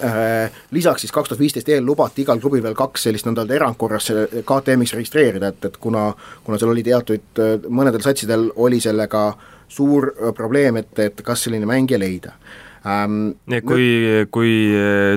[0.03, 3.55] Äh, lisaks siis kaks tuhat viisteist eel lubati igal klubil veel kaks sellist nõnda öelda
[3.55, 4.10] erandkorras
[4.43, 6.10] KTM-iks registreerida, et, et kuna,
[6.43, 7.39] kuna seal oli teatud,
[7.71, 9.21] mõnedel satsidel oli sellega
[9.71, 12.34] suur probleem, et, et kas selline mängija leida
[12.86, 13.36] ähm,.
[13.50, 13.88] nii et kui,
[14.34, 14.54] kui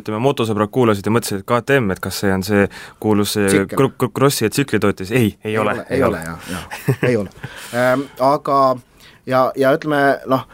[0.01, 2.67] ütleme, motosõbrad kuulasid ja mõtlesid, et KTM, et kas see on see
[3.03, 5.77] kuulus kr-, kr-, krossi ja tsiklitootjus, ei, ei, ei ole.
[5.91, 7.35] ei ole, jah, jah, ei ole
[7.75, 8.09] ähm,.
[8.19, 8.59] Aga
[9.27, 10.49] ja, ja ütleme noh,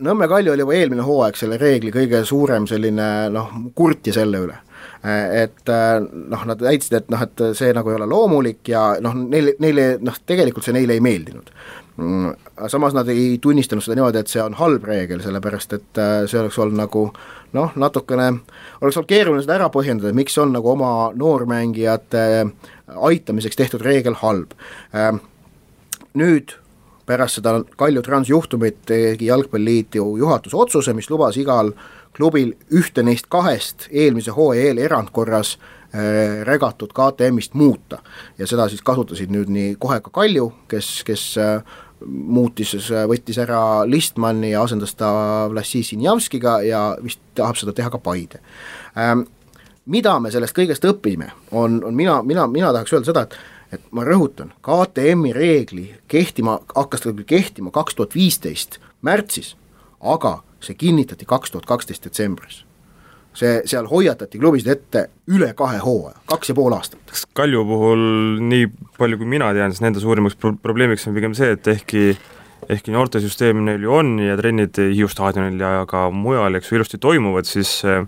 [0.00, 4.56] Nõmme Kalju oli juba eelmine hooaeg selle reegli kõige suurem selline noh, kurtja selle üle
[5.02, 9.54] et noh, nad väitsid, et noh, et see nagu ei ole loomulik ja noh, neile,
[9.62, 11.52] neile noh, tegelikult see neile ei meeldinud.
[12.00, 12.32] Mm,
[12.72, 16.56] samas nad ei tunnistanud seda niimoodi, et see on halb reegel, sellepärast et see oleks
[16.62, 17.02] olnud nagu
[17.56, 18.30] noh, natukene,
[18.80, 22.24] oleks olnud keeruline seda ära põhjendada, miks on nagu oma noormängijate
[23.10, 24.56] aitamiseks tehtud reegel halb.
[26.16, 26.56] Nüüd
[27.10, 31.72] pärast seda Kalju Trans juhtumit tegi Jalgpalliliit ju juhatuse otsuse, mis lubas igal
[32.16, 37.98] klubil ühte neist kahest eelmise hooaja eel erandkorras äh, regatud KTM-ist muuta.
[38.38, 41.62] ja seda siis kasutasid nüüd nii kohe ka Kalju, kes, kes äh,
[42.06, 42.74] muutis,
[43.08, 45.10] võttis ära Listmanni ja asendas ta
[45.52, 48.42] Vlassi Sinjavskiga ja vist tahab seda teha ka Paide
[48.96, 49.28] ähm,.
[49.90, 53.38] Mida me sellest kõigest õpime, on, on mina, mina, mina tahaks öelda seda, et
[53.74, 59.54] et ma rõhutan, KTM-i reegli kehtima, hakkas ta küll kehtima kaks tuhat viisteist märtsis,
[60.00, 62.64] aga see kinnitati kaks tuhat kaksteist detsembris.
[63.34, 67.00] see, seal hoiatati klubisid ette üle kahe hooaja, kaks ja pool aastat.
[67.06, 68.02] kas Kalju puhul,
[68.42, 68.66] nii
[68.98, 72.16] palju kui mina tean, siis nende suurimaks pro probleemiks on pigem see, et ehkki
[72.70, 76.98] ehkki noortesüsteem neil ju on ja trennid Hiiu staadionil ja ka mujal, eks ju, ilusti
[77.02, 78.02] toimuvad, siis äh,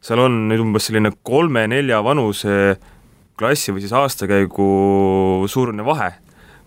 [0.00, 2.76] seal on nüüd umbes selline kolme-nelja vanuse
[3.40, 4.66] klassi või siis aastakäigu
[5.50, 6.12] suurune vahe,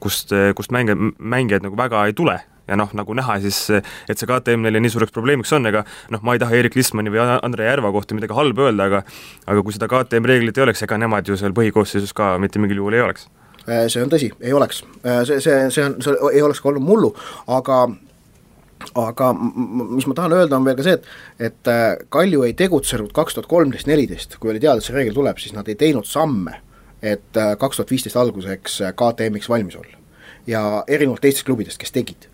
[0.04, 4.30] kust, kust mänge, mängijaid nagu väga ei tule ja noh, nagu näha siis, et see
[4.30, 7.68] KTM neile nii suureks probleemiks on, ega noh, ma ei taha Erik Listmani või Andre
[7.68, 9.04] Järva kohta midagi halba öelda, aga
[9.48, 12.84] aga kui seda KTM reeglit ei oleks, ega nemad ju seal põhikoosseisus ka mitte mingil
[12.84, 13.28] juhul ei oleks.
[13.64, 14.82] Äh, see on tõsi, ei oleks.
[15.08, 17.14] Äh, see, see, see on, see ei oleks ka olnud mullu,
[17.52, 17.86] aga
[19.00, 23.14] aga mis ma tahan öelda, on veel ka see, et et äh, Kalju ei tegutsenud
[23.16, 26.08] kaks tuhat kolmteist, neliteist, kui oli teada, et see reegel tuleb, siis nad ei teinud
[26.10, 26.60] samme,
[27.00, 30.00] et kaks tuhat viisteist alguseks KTM-iks valmis olla.
[30.48, 32.28] ja erinevalt teistest klubidest, kes tegid.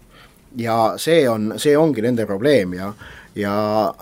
[0.57, 2.93] Ja see on, see ongi nende probleem ja,
[3.37, 3.53] ja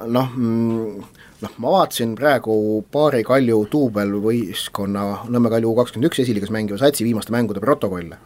[0.05, 1.03] noh mm,,
[1.43, 2.55] noh, ma vaatasin praegu
[2.91, 8.19] paari Kalju duubelvõistkonna Nõmme Kalju kakskümmend üks esiliigas mängiva satsi viimaste mängude protokolle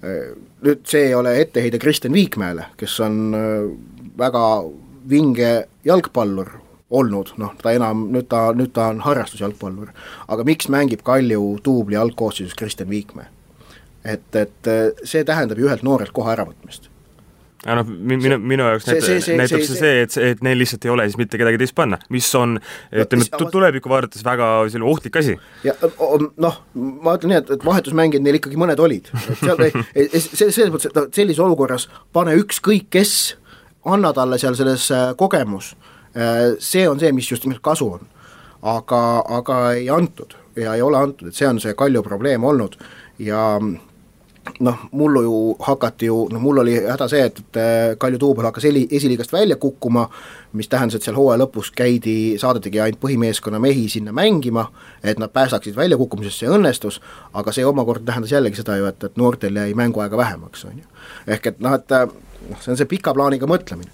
[0.00, 3.66] nüüd see ei ole etteheide Kristjan Viikmäele, kes on äh,
[4.18, 4.44] väga
[5.10, 5.50] vinge
[5.84, 6.54] jalgpallur
[6.90, 9.92] olnud, noh, ta enam, nüüd ta, nüüd ta on harrastusjalgpallur.
[10.28, 13.28] aga miks mängib Kalju duubli algkoosseisus Kristjan Viikmäe?
[14.04, 16.90] Et, et äh, see tähendab ju ühelt noorelt koha äravõtmist
[17.60, 20.84] aga noh, minu, minu jaoks näitab see, see, näitab see, see, et, et neil lihtsalt
[20.86, 22.56] ei ole siis mitte kedagi teist panna, mis on
[22.88, 25.34] ütleme, tulevikku vaadates väga selline ohtlik asi.
[25.66, 25.74] ja
[26.40, 29.74] noh, ma ütlen nii, et, et vahetusmängijad neil ikkagi mõned olid, et seal ei,
[30.16, 33.14] see, selles mõttes, et sellises olukorras pane ükskõik kes,
[33.92, 35.74] anna talle seal selles äh, kogemus,
[36.16, 38.08] äh, see on see, mis just nimelt kasu on.
[38.60, 39.02] aga,
[39.36, 42.80] aga ei antud ja ei ole antud, et see on see Kalju probleem olnud
[43.20, 43.44] ja
[44.60, 48.48] noh, mullu ju hakati ju, noh mul oli häda see, et, et äh, Kalju Tuubel
[48.48, 50.06] hakkas eli, esiliigast välja kukkuma,
[50.52, 54.66] mis tähendas, et seal hooaja lõpus käidi, saadetigi ainult põhimeeskonna mehi sinna mängima,
[55.02, 57.00] et nad päästaksid väljakukkumisest, see õnnestus,
[57.34, 61.04] aga see omakorda tähendas jällegi seda ju, et, et noortel jäi mänguaega vähemaks, on ju.
[61.26, 62.08] ehk et noh, et äh,
[62.48, 63.92] noh, see on see pika plaaniga mõtlemine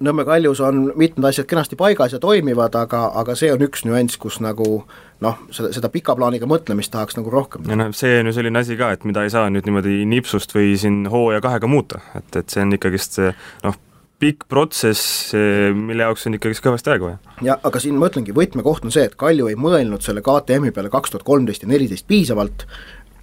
[0.00, 4.14] Nõmme kaljus on mitmed asjad kenasti paigas ja toimivad, aga, aga see on üks nüanss,
[4.20, 4.84] kus nagu
[5.22, 7.68] noh, seda, seda pika plaaniga mõtlemist tahaks nagu rohkem.
[7.70, 10.54] ja noh, see on ju selline asi ka, et mida ei saa nüüd niimoodi nipsust
[10.56, 13.18] või siin hooaja kahega muuta, et, et see on ikkagist
[13.64, 13.78] noh,
[14.22, 15.32] pikk protsess,
[15.74, 17.36] mille jaoks on ikkagist kõvasti aega vaja.
[17.42, 20.92] ja aga siin ma ütlengi, võtmekoht on see, et Kalju ei mõelnud selle KTM-i peale
[20.92, 22.66] kaks tuhat kolmteist ja neliteist piisavalt,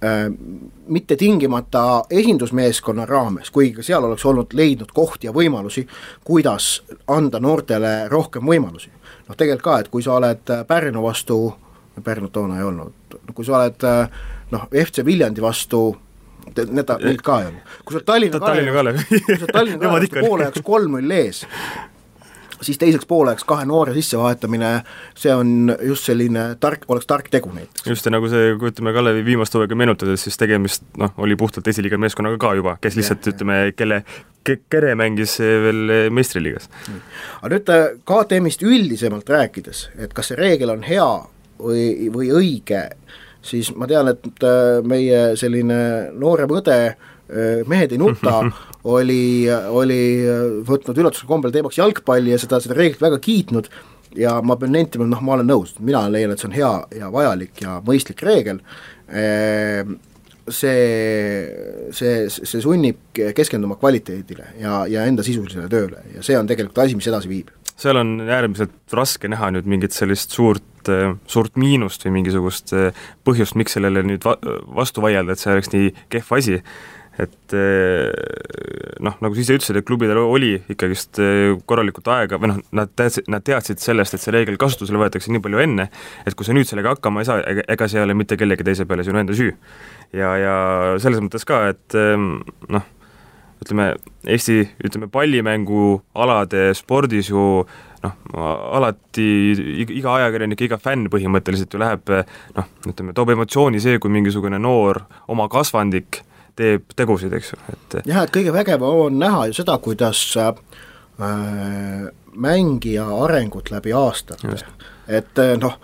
[0.04, 0.32] Äh,
[0.86, 5.82] mitte tingimata esindusmeeskonna raames, kuigi ka seal oleks olnud leidnud kohti ja võimalusi,
[6.24, 6.68] kuidas
[7.06, 8.88] anda noortele rohkem võimalusi.
[9.28, 11.36] noh tegelikult ka, et kui sa oled Pärnu vastu,
[12.04, 13.88] Pärnut toona ei olnud, kui sa oled
[14.50, 15.84] noh, FC Viljandi vastu
[16.56, 17.78] need neid ka ei olnud.
[17.84, 21.44] kui sa Tallinna Kalev, kui sa Tallinna Kalev poole jaoks kolm-null ees,
[22.60, 24.72] siis teiseks pooleks kahe noore sissevahetamine,
[25.18, 27.86] see on just selline tark, oleks tark tegu näiteks.
[27.88, 31.68] just, ja nagu see, kui ütleme Kalevi viimast hooaega meenutades, siis tegemist noh, oli puhtalt
[31.72, 34.04] esiliiga meeskonnaga ka juba, kes lihtsalt ja, ütleme, kelle
[34.72, 36.70] Kere mängis veel meistriliigas.
[37.42, 41.10] aga nüüd äh, KTM-ist üldisemalt rääkides, et kas see reegel on hea
[41.60, 42.82] või, või õige,
[43.44, 45.80] siis ma tean, et äh, meie selline
[46.16, 46.82] noorem õde
[47.70, 48.40] mehed ei nuta,
[48.96, 50.00] oli, oli
[50.66, 53.70] võtnud üllatusel kombel teemaks jalgpalli ja seda, seda reeglit väga kiitnud.
[54.18, 57.12] Ja ma pean nentima, noh, ma olen nõus, mina leian, et see on hea ja
[57.14, 58.58] vajalik ja mõistlik reegel,
[59.06, 59.92] ehm,
[60.50, 61.46] see,
[61.94, 62.98] see, see sunnib
[63.36, 67.52] keskenduma kvaliteedile ja, ja enda sisulisele tööle ja see on tegelikult asi, mis edasi viib.
[67.80, 70.64] Seal on äärmiselt raske näha nüüd mingit sellist suurt,
[71.30, 72.72] suurt miinust või mingisugust
[73.26, 74.38] põhjust, miks sellele nüüd va-,
[74.80, 76.60] vastu vaielda, et see oleks nii kehv asi
[77.20, 78.08] et eh,
[79.04, 81.20] noh, nagu sa ise ütlesid, et klubidel oli ikkagist
[81.68, 85.42] korralikult aega või noh, nad teadsid, nad teadsid sellest, et see reegel kasutusele võetakse nii
[85.44, 85.90] palju enne,
[86.24, 88.86] et kui sa nüüd sellega hakkama ei saa, ega, see ei ole mitte kellegi teise
[88.88, 89.52] peale sinu enda süü.
[90.16, 90.56] ja, ja
[91.02, 92.32] selles mõttes ka, et ehm,
[92.72, 92.88] noh,
[93.60, 93.92] ütleme,
[94.30, 97.64] Eesti, ütleme, pallimängualade spordis ju
[98.04, 98.16] noh,
[98.78, 99.28] alati
[99.86, 102.12] iga ajakirjanik, iga fänn põhimõtteliselt ju läheb
[102.56, 106.22] noh, ütleme, toob emotsiooni see, kui mingisugune noor oma kasvandik
[106.58, 110.52] teeb tegusid, eks ju, et jah, et kõige vägevam on näha ju seda, kuidas äh,
[112.34, 114.58] mängija arengut läbi aastate,
[115.08, 115.78] et äh, noh,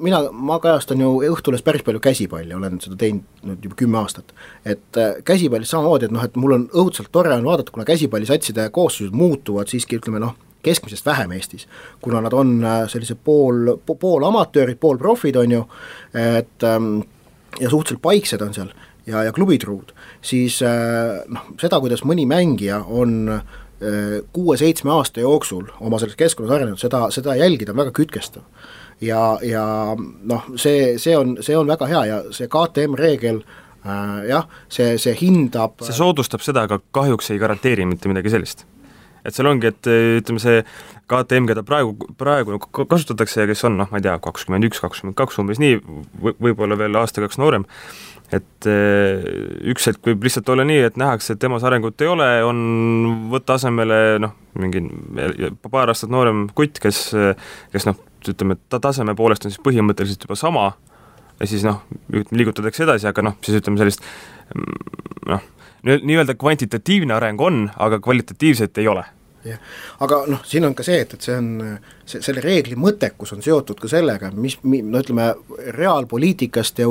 [0.00, 4.34] mina, ma kajastan ju Õhtulehes päris palju käsipalli, olen seda teinud nüüd juba kümme aastat.
[4.64, 8.70] et äh, käsipallis samamoodi, et noh, et mul on õudselt tore on vaadata, kuna käsipallisatside
[8.74, 11.68] koosseisud muutuvad siiski ütleme noh, keskmisest vähem Eestis,
[12.00, 15.64] kuna nad on äh, sellised pool, pool amatöörid, pool profid, on ju,
[16.14, 17.00] et ähm,
[17.60, 18.72] ja suhteliselt paiksed on seal
[19.06, 25.70] ja, ja klubitruud, siis äh, noh, seda, kuidas mõni mängija on äh, kuue-seitsme aasta jooksul
[25.80, 28.44] oma selles keskkonnas arenenud, seda, seda jälgida on väga kütkestav.
[29.00, 29.64] ja, ja
[29.96, 33.40] noh, see, see on, see on väga hea ja see KTM reegel
[34.28, 38.66] jah, see, see hindab see soodustab seda, aga kahjuks ei garanteeri mitte midagi sellist
[39.24, 40.62] et seal ongi, et ütleme, see
[41.10, 45.18] KTM, keda praegu, praegu kasutatakse ja kes on noh, ma ei tea, kakskümmend üks, kakskümmend
[45.18, 45.80] kaks umbes nii,
[46.22, 47.66] võib-olla veel aasta-kaks noorem,
[48.34, 49.24] et eh,
[49.72, 52.60] üks hetk võib lihtsalt olla nii, et nähakse, et temas arengut ei ole, on
[53.32, 54.84] võtta asemele noh, mingi
[55.70, 57.08] paar aastat noorem kutt, kes,
[57.74, 60.70] kes noh, ütleme, ta taseme poolest on siis põhimõtteliselt juba sama
[61.40, 61.80] ja siis noh,
[62.10, 64.04] liigutatakse edasi, aga noh, siis ütleme sellist
[65.30, 65.46] noh,
[65.82, 69.06] nii-öelda kvantitatiivne areng on, aga kvalitatiivset ei ole
[69.44, 69.60] jah,
[70.04, 73.44] aga noh, siin on ka see, et, et see on, see, selle reegli mõttekus on
[73.44, 75.30] seotud ka sellega, mis, no ütleme,
[75.76, 76.88] reaalpoliitikast ja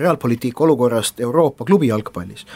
[0.00, 2.46] reaalpoliitika olukorrast Euroopa klubi jalgpallis.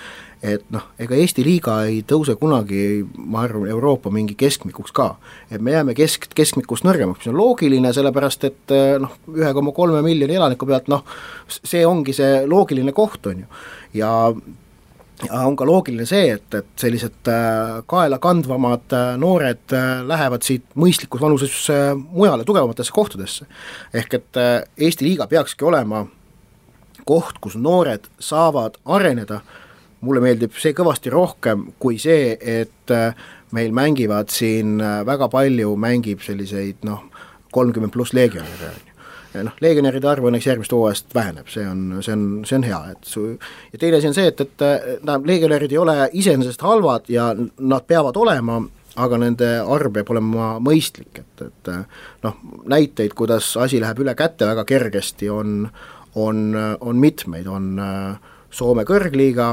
[0.42, 5.14] et noh, ega Eesti liiga ei tõuse kunagi, ma arvan, Euroopa mingi keskmikuks ka.
[5.50, 10.02] et me jääme kesk, keskmikust nõrgemaks, mis on loogiline, sellepärast et noh, ühe koma kolme
[10.02, 11.04] miljoni elaniku pealt noh,
[11.46, 13.62] see ongi see loogiline koht, on ju.
[14.00, 14.32] ja
[15.28, 21.22] on ka loogiline see, et, et sellised äh, kaelakandvamad äh, noored äh, lähevad siit mõistlikus
[21.22, 21.56] vanuses
[22.12, 23.46] mujale, tugevamatesse kohtadesse.
[23.94, 24.40] ehk et
[24.78, 26.06] Eesti liiga peakski olema
[27.04, 29.40] koht, kus noored saavad areneda,
[30.00, 32.92] mulle meeldib see kõvasti rohkem kui see, et
[33.52, 37.02] meil mängivad siin väga palju, mängib selliseid noh,
[37.52, 38.89] kolmkümmend pluss legionäre, on ju
[39.34, 43.08] noh, legionäride arv õnneks järgmist hooajast väheneb, see on, see on, see on hea, et
[43.08, 47.30] su ja teine asi on see, et, et tähendab, legionärid ei ole iseenesest halvad ja
[47.36, 48.60] nad peavad olema,
[49.00, 51.72] aga nende arv peab olema mõistlik, et, et
[52.26, 52.38] noh,
[52.70, 55.64] näiteid, kuidas asi läheb üle käte väga kergesti, on,
[56.18, 56.46] on,
[56.80, 57.74] on mitmeid, on
[58.50, 59.52] Soome kõrgliiga,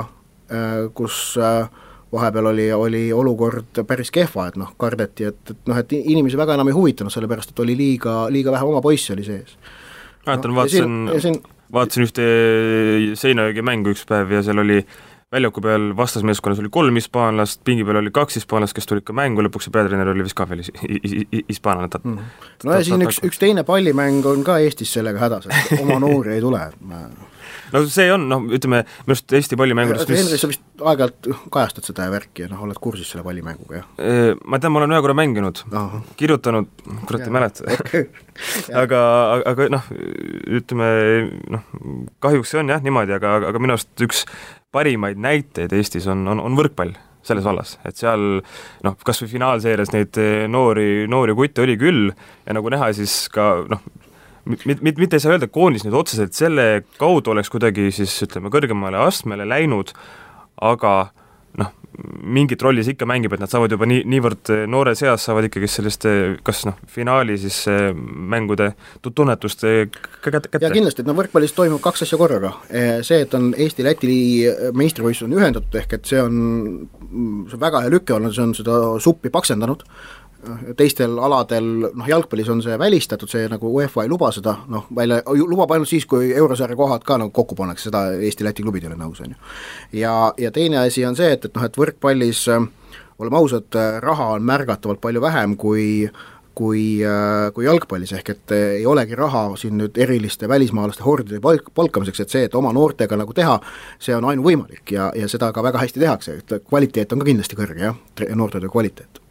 [0.98, 1.68] kus äh,
[2.12, 6.56] vahepeal oli, oli olukord päris kehva, et noh, kardeti, et, et noh, et inimesi väga
[6.56, 9.58] enam ei huvitanud, sellepärast et oli liiga, liiga vähe oma poisse oli sees.
[10.26, 11.41] mäletan no,, vaatasin, siin...
[11.74, 12.26] vaatasin ühte
[13.20, 14.82] Seinajõgi mängu üks päev ja seal oli
[15.32, 19.43] väljaku peal vastasmeeskonnas oli kolm hispaanlast, pingi peal oli kaks hispaanlast, kes tulid ka mängu
[19.43, 21.89] lõpuks ja peatreener oli vist ka veel hispaanlane.
[22.00, 22.20] -hmm.
[22.63, 26.38] no ja siin üks, üks teine pallimäng on ka Eestis sellega hädas, et oma noori
[26.38, 26.63] ei tule,
[27.73, 30.21] no see on, noh, ütleme, minu arust Eesti pallimängudest mis...
[30.23, 34.38] Henri, sa vist aeg-ajalt kajastad seda värki ja noh, oled kursis selle pallimänguga, jah?
[34.45, 35.63] ma tean, ma olen ühe korra mänginud,
[36.19, 36.69] kirjutanud,
[37.10, 37.77] kurat ei mäleta.
[38.84, 38.99] Aga,
[39.49, 39.86] aga noh,
[40.60, 40.88] ütleme
[41.49, 41.63] noh,
[42.23, 44.25] kahjuks see on jah niimoodi, aga, aga minu arust üks
[44.75, 46.93] parimaid näiteid Eestis on, on, on võrkpall
[47.27, 48.39] selles vallas, et seal
[48.86, 50.19] noh, kas või finaalseerias neid
[50.51, 53.84] noori, noori kutte oli küll ja nagu näha, siis ka noh,
[54.47, 56.67] mit-, mit-, mitte ei saa öelda, et koondis nüüd otseselt selle
[56.99, 59.93] kaudu oleks kuidagi siis ütleme, kõrgemale astmele läinud,
[60.63, 60.93] aga
[61.57, 61.71] noh,
[62.21, 65.69] mingit rolli see ikka mängib, et nad saavad juba nii, niivõrd noores eas saavad ikkagi
[65.71, 66.12] selliste
[66.45, 68.69] kas noh, finaali siis eh, mängude
[69.07, 70.62] tunnetust kätte, kätte.
[70.62, 72.53] ja kindlasti, et no võrkpallis toimub kaks asja korraga.
[72.69, 74.12] Eh, see, et on Eesti-Läti
[74.77, 76.38] meistrivõistlused on ühendatud, ehk et see on,
[77.49, 79.88] see on väga hea lüke olnud, see on seda suppi paksendanud,
[80.78, 81.65] teistel aladel,
[81.97, 85.89] noh jalgpallis on see välistatud, see nagu UEFA ei luba seda, noh välja, lubab ainult
[85.89, 89.34] siis, kui eurosarja kohad ka nagu kokku pannakse, seda Eesti-Läti klubid ei ole nõus, on
[89.34, 89.52] ju.
[90.00, 94.45] ja, ja teine asi on see, et, et noh, et võrkpallis oleme ausad, raha on
[94.45, 96.08] märgatavalt palju vähem kui
[96.58, 96.97] kui,
[97.54, 102.34] kui jalgpallis, ehk et ei olegi raha siin nüüd eriliste välismaalaste hordide palk, palkamiseks, et
[102.34, 103.60] see, et oma noortega nagu teha,
[104.02, 107.60] see on ainuvõimalik ja, ja seda ka väga hästi tehakse, et kvaliteet on ka kindlasti
[107.60, 108.02] kõrge jah,
[108.34, 109.21] noortetöö kvaliteet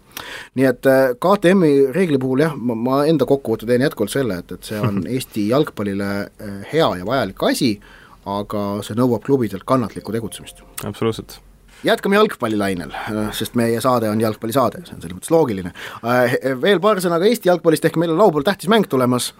[0.59, 4.55] nii et äh, KTM-i reegli puhul jah, ma, ma enda kokkuvõtte teen jätkuvalt selle, et,
[4.57, 7.74] et see on Eesti jalgpallile äh, hea ja vajalik asi,
[8.26, 10.64] aga see nõuab klubidelt kannatlikku tegutsemist.
[10.85, 11.40] absoluutselt
[11.85, 15.72] jätkame jalgpallilainel, äh, sest meie saade on jalgpallisaade, see on selles mõttes loogiline.
[16.62, 19.33] Veel paar sõna ka Eesti jalgpallist, ehk meil on laupäeval tähtis mäng tulemas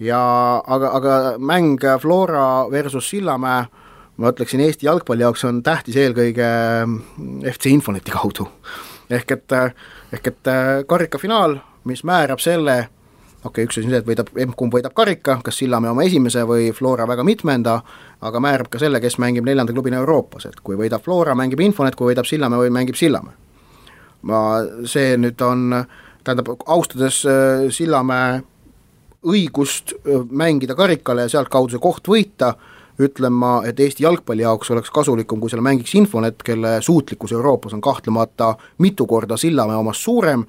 [0.00, 0.20] ja
[0.60, 3.64] aga, aga mäng Flora versus Sillamäe,
[4.20, 6.50] ma ütleksin, Eesti jalgpalli jaoks on tähtis eelkõige
[7.54, 8.48] FC Infoneti kaudu.
[9.10, 9.52] ehk et
[10.12, 12.76] ehk et äh, karikafinaal, mis määrab selle,
[13.44, 16.44] okei okay,, üks asi on see, et võidab, emb-kumb võidab karika, kas Sillamäe oma esimese
[16.48, 17.80] või Flora väga mitmenda,
[18.20, 21.96] aga määrab ka selle, kes mängib neljanda klubina Euroopas, et kui võidab Flora, mängib Infonet,
[21.96, 23.36] kui võidab Sillamäe või mängib Sillamäe.
[24.22, 24.40] ma,
[24.84, 25.84] see nüüd on,
[26.24, 28.42] tähendab, austades äh, Sillamäe
[29.24, 32.54] õigust äh, mängida karikale ja sealtkaudu see koht võita,
[33.00, 37.74] ütlen ma, et Eesti jalgpalli jaoks oleks kasulikum, kui seal mängiks Infonet, kelle suutlikkus Euroopas
[37.76, 40.44] on kahtlemata mitu korda Sillamäe omast suurem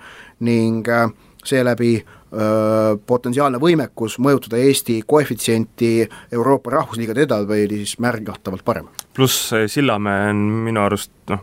[0.47, 1.09] ning äh,
[1.45, 1.93] seeläbi
[2.33, 8.91] öö, potentsiaalne võimekus mõjutada Eesti koefitsienti Euroopa rahvusliigade edetabeli siis märgatavalt parem.
[9.13, 11.41] pluss Sillamäe on minu arust noh,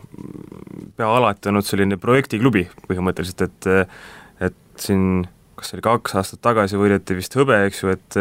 [0.97, 3.69] pea alati olnud selline projektiklubi põhimõtteliselt, et
[4.49, 5.27] et siin
[5.59, 8.19] kas see oli kaks aastat tagasi, võideti vist hõbe, eks ju, et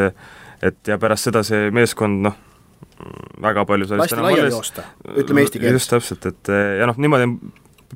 [0.62, 2.38] et ja pärast seda see meeskond noh,
[3.42, 5.82] väga palju lasti laiali joosta, ütleme eesti keeles.
[5.82, 7.38] just täpselt, et ja noh, niimoodi on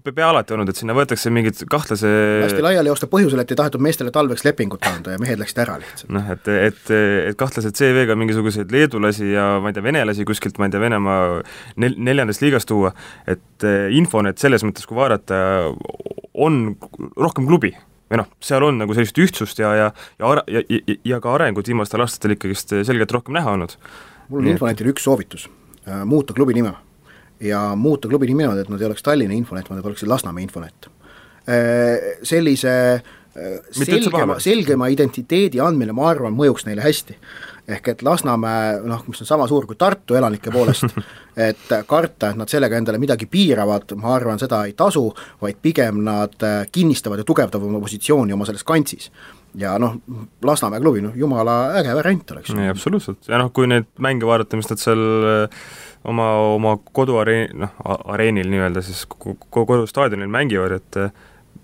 [0.01, 2.09] pea alati olnud, et sinna võetakse mingid kahtlase
[2.43, 5.77] lasti laiali joosta põhjusel, et ei tahetud meestele talveks lepingut anda ja mehed läksid ära
[5.83, 6.11] lihtsalt.
[6.17, 6.83] noh, et, et,
[7.29, 11.23] et kahtlase CV-ga mingisuguseid leedulasi ja ma ei tea, venelasi kuskilt, ma ei tea, Venemaa
[11.83, 12.95] nel-, neljandast liigast tuua,
[13.29, 13.69] et
[13.99, 15.39] Infonet selles mõttes, kui vaadata,
[16.33, 16.63] on
[17.21, 17.75] rohkem klubi
[18.13, 19.91] või noh, seal on nagu sellist ühtsust ja, ja
[20.21, 23.77] ja ja, ja, ja ka arengut viimastel aastatel ikkagist selgelt rohkem näha olnud
[24.33, 25.47] mul on Infonetile üks soovitus,
[25.87, 26.73] äh, muuta klubi nime.
[27.43, 30.45] ja muuta klubi nime niimoodi, et nad ei oleks Tallinna Infonet, vaid nad oleksid Lasnamäe
[30.45, 30.87] Infonet.
[30.87, 37.19] Äh, sellise äh, selgema, selgema identiteedi andmine, ma arvan, mõjuks neile hästi.
[37.69, 40.97] ehk et Lasnamäe noh, mis on sama suur kui Tartu elanike poolest,
[41.49, 45.09] et karta, et nad sellega endale midagi piiravad, ma arvan, seda ei tasu,
[45.43, 46.39] vaid pigem nad
[46.73, 49.11] kinnistavad ja tugevdavad oma positsiooni oma selles kantsis
[49.59, 49.99] ja noh,
[50.45, 52.53] Lasnamäe klubi, noh jumala äge variant oleks.
[52.57, 55.63] nii, absoluutselt, ja noh, kui neid mänge vaadata, mis nad seal äh,
[56.09, 57.77] oma, oma koduareen-, noh,
[58.15, 61.13] areenil nii-öelda siis kodustaadionil mängivad, et äh,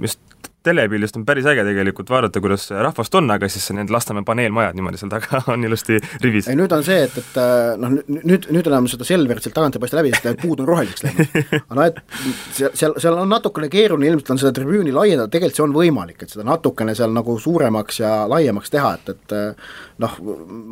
[0.00, 0.20] vist
[0.66, 5.00] telepildist on päris äge tegelikult vaadata, kuidas rahvast on, aga siis need Lasnamäe paneelmajad niimoodi
[5.00, 6.48] seal taga on ilusti rivis.
[6.50, 9.78] ei nüüd on see, et, et äh, noh, nüüd, nüüd enam seda Selverit sealt tagant
[9.78, 11.36] ei paista läbi, sest puud on roheliseks läinud.
[11.70, 12.02] aga noh, et
[12.58, 16.24] seal, seal, seal on natukene keeruline ilmselt on seda tribüüni laiendada, tegelikult see on võimalik,
[16.24, 20.16] et seda natukene seal nagu suuremaks ja laiemaks teha, et, et äh, noh,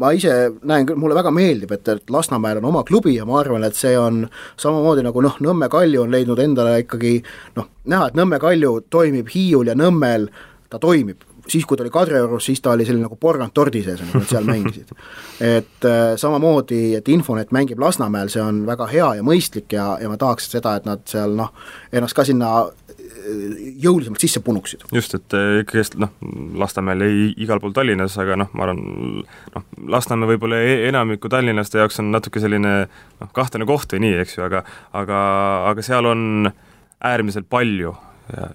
[0.01, 0.35] ma ise
[0.67, 3.79] näen küll, mulle väga meeldib, et, et Lasnamäel on oma klubi ja ma arvan, et
[3.79, 4.25] see on
[4.61, 7.19] samamoodi nagu noh, Nõmme Kalju on leidnud endale ikkagi
[7.59, 10.29] noh, näha, et Nõmme Kalju toimib Hiiul ja Nõmmel,
[10.71, 14.01] ta toimib, siis kui ta oli Kadriorus, siis ta oli selline nagu porgand tordi sees,
[14.03, 14.95] nagu nad seal mängisid.
[15.41, 20.11] et äh, samamoodi, et Infonet mängib Lasnamäel, see on väga hea ja mõistlik ja, ja
[20.11, 21.53] ma tahaks seda, et nad seal noh,
[21.93, 22.69] ennast ka sinna
[23.83, 24.87] jõulisemalt sisse punuksid.
[24.95, 26.13] just, et äh, ikkagist noh,
[26.57, 28.81] Lasnamäel ei igal pool Tallinnas, aga noh, ma arvan,
[29.55, 29.67] noh,
[29.97, 34.39] Lasnamäe võib-olla e-, enamiku tallinlaste jaoks on natuke selline noh, kahtlane koht või nii, eks
[34.39, 34.65] ju, aga
[34.97, 35.23] aga,
[35.73, 36.51] aga seal on
[37.07, 37.95] äärmiselt palju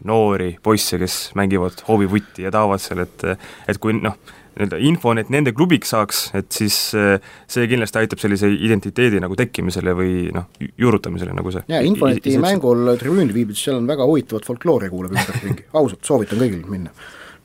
[0.04, 3.24] noori poisse, kes mängivad hoovivutti ja tahavad seal, et
[3.72, 4.18] et kui noh,
[4.52, 10.14] nii-öelda infonet nende klubiks saaks, et siis see kindlasti aitab sellise identiteedi nagu tekkimisele või
[10.36, 15.16] noh, juurutamisele, nagu see jaa, Infoneti mängul tribüünil viibides, seal on väga huvitavat folkloori kuuleb
[15.16, 16.92] ümberringi, ausalt, soovitan kõigil minna.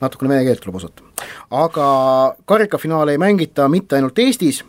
[0.01, 1.05] natukene vene keelt tuleb osata.
[1.63, 1.85] aga
[2.45, 4.63] karikafinaale ei mängita mitte ainult Eestis,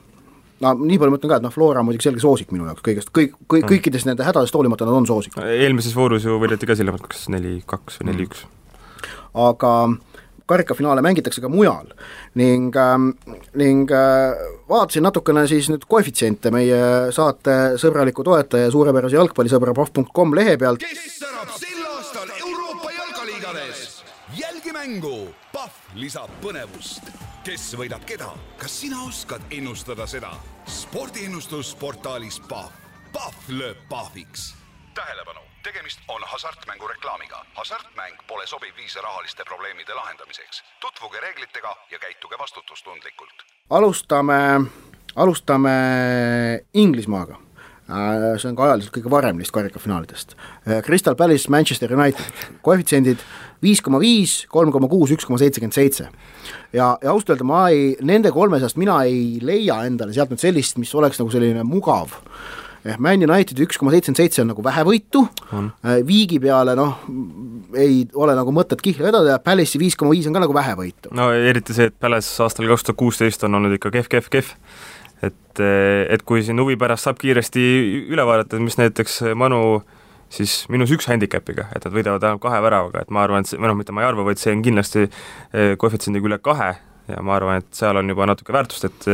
[0.63, 2.85] no nii palju ma ütlen ka, et noh, Flora on muidugi selge soosik minu jaoks
[2.87, 3.73] kõigest, kõik, kõik, mm.
[3.75, 5.35] kõikidest nende hädadest hoolimata nad on soosik.
[5.43, 8.47] eelmises voorus ju võideti ka Sillamäelt kas neli-kaks või neli-üks.
[9.35, 9.73] aga
[10.49, 11.93] karikafinaale mängitakse ka mujal.
[12.39, 13.11] Ning ähm,,
[13.55, 14.35] ning äh,
[14.69, 16.81] vaatasin natukene siis nüüd koefitsiente meie
[17.15, 20.85] saate sõbraliku toetaja, suurepärase jalgpallisõbra pahv.com lehe pealt.
[20.85, 24.03] kes särab sel aastal Euroopa jalgaliigades?
[24.39, 25.17] jälgi mängu,
[25.53, 27.13] Pahv lisab põnevust.
[27.47, 28.29] Kes võidab keda,
[28.61, 30.33] kas sina oskad ennustada seda?
[30.69, 32.73] spordiennustusportaalis Pahv,
[33.13, 34.53] Pahv lööb pahviks.
[34.95, 37.45] Tähelepanu, tegemist on hasartmängu reklaamiga.
[37.55, 40.65] hasartmäng pole sobiv viis rahaliste probleemide lahendamiseks.
[40.81, 43.37] tutvuge reeglitega ja käituge vastutustundlikult.
[43.71, 44.61] alustame,
[45.17, 45.71] alustame
[46.75, 47.37] Inglismaaga
[47.89, 50.35] Äh, see on ka ajaliselt kõige varem neist karikafinaalidest.
[50.67, 53.23] Äh, Crystal Palace, Manchester United, koefitsiendid
[53.65, 56.09] viis koma viis, kolm koma kuus, üks koma seitsekümmend seitse.
[56.73, 60.45] ja, ja ausalt öelda ma ei, nende kolme seast mina ei leia endale sealt nüüd
[60.45, 62.68] sellist, mis oleks nagu selline mugav ehk
[62.99, 67.03] Man United üks koma seitsekümmend seitse on nagu vähevõitu, äh, viigi peale noh,
[67.77, 71.13] ei ole nagu mõtet kihla vedada ja Palace'i viis koma viis on ka nagu vähevõitu.
[71.13, 74.55] no eriti see, et Palace aastal kaks tuhat kuusteist on olnud ikka kehv, kehv, kehv.
[75.19, 75.61] Et,
[76.15, 77.63] et kui siin huvi pärast saab kiiresti
[78.15, 79.81] üle vaadata, mis näiteks Manu
[80.31, 83.59] siis miinus üks handicap'iga, et nad võidavad ainult kahe väravaga, et ma arvan, et see,
[83.59, 86.75] või noh, mitte ma ei arva, vaid see on kindlasti eh, koefitsiendiga üle kahe.
[87.09, 89.07] Ja ma arvan, et seal on juba natuke väärtust, et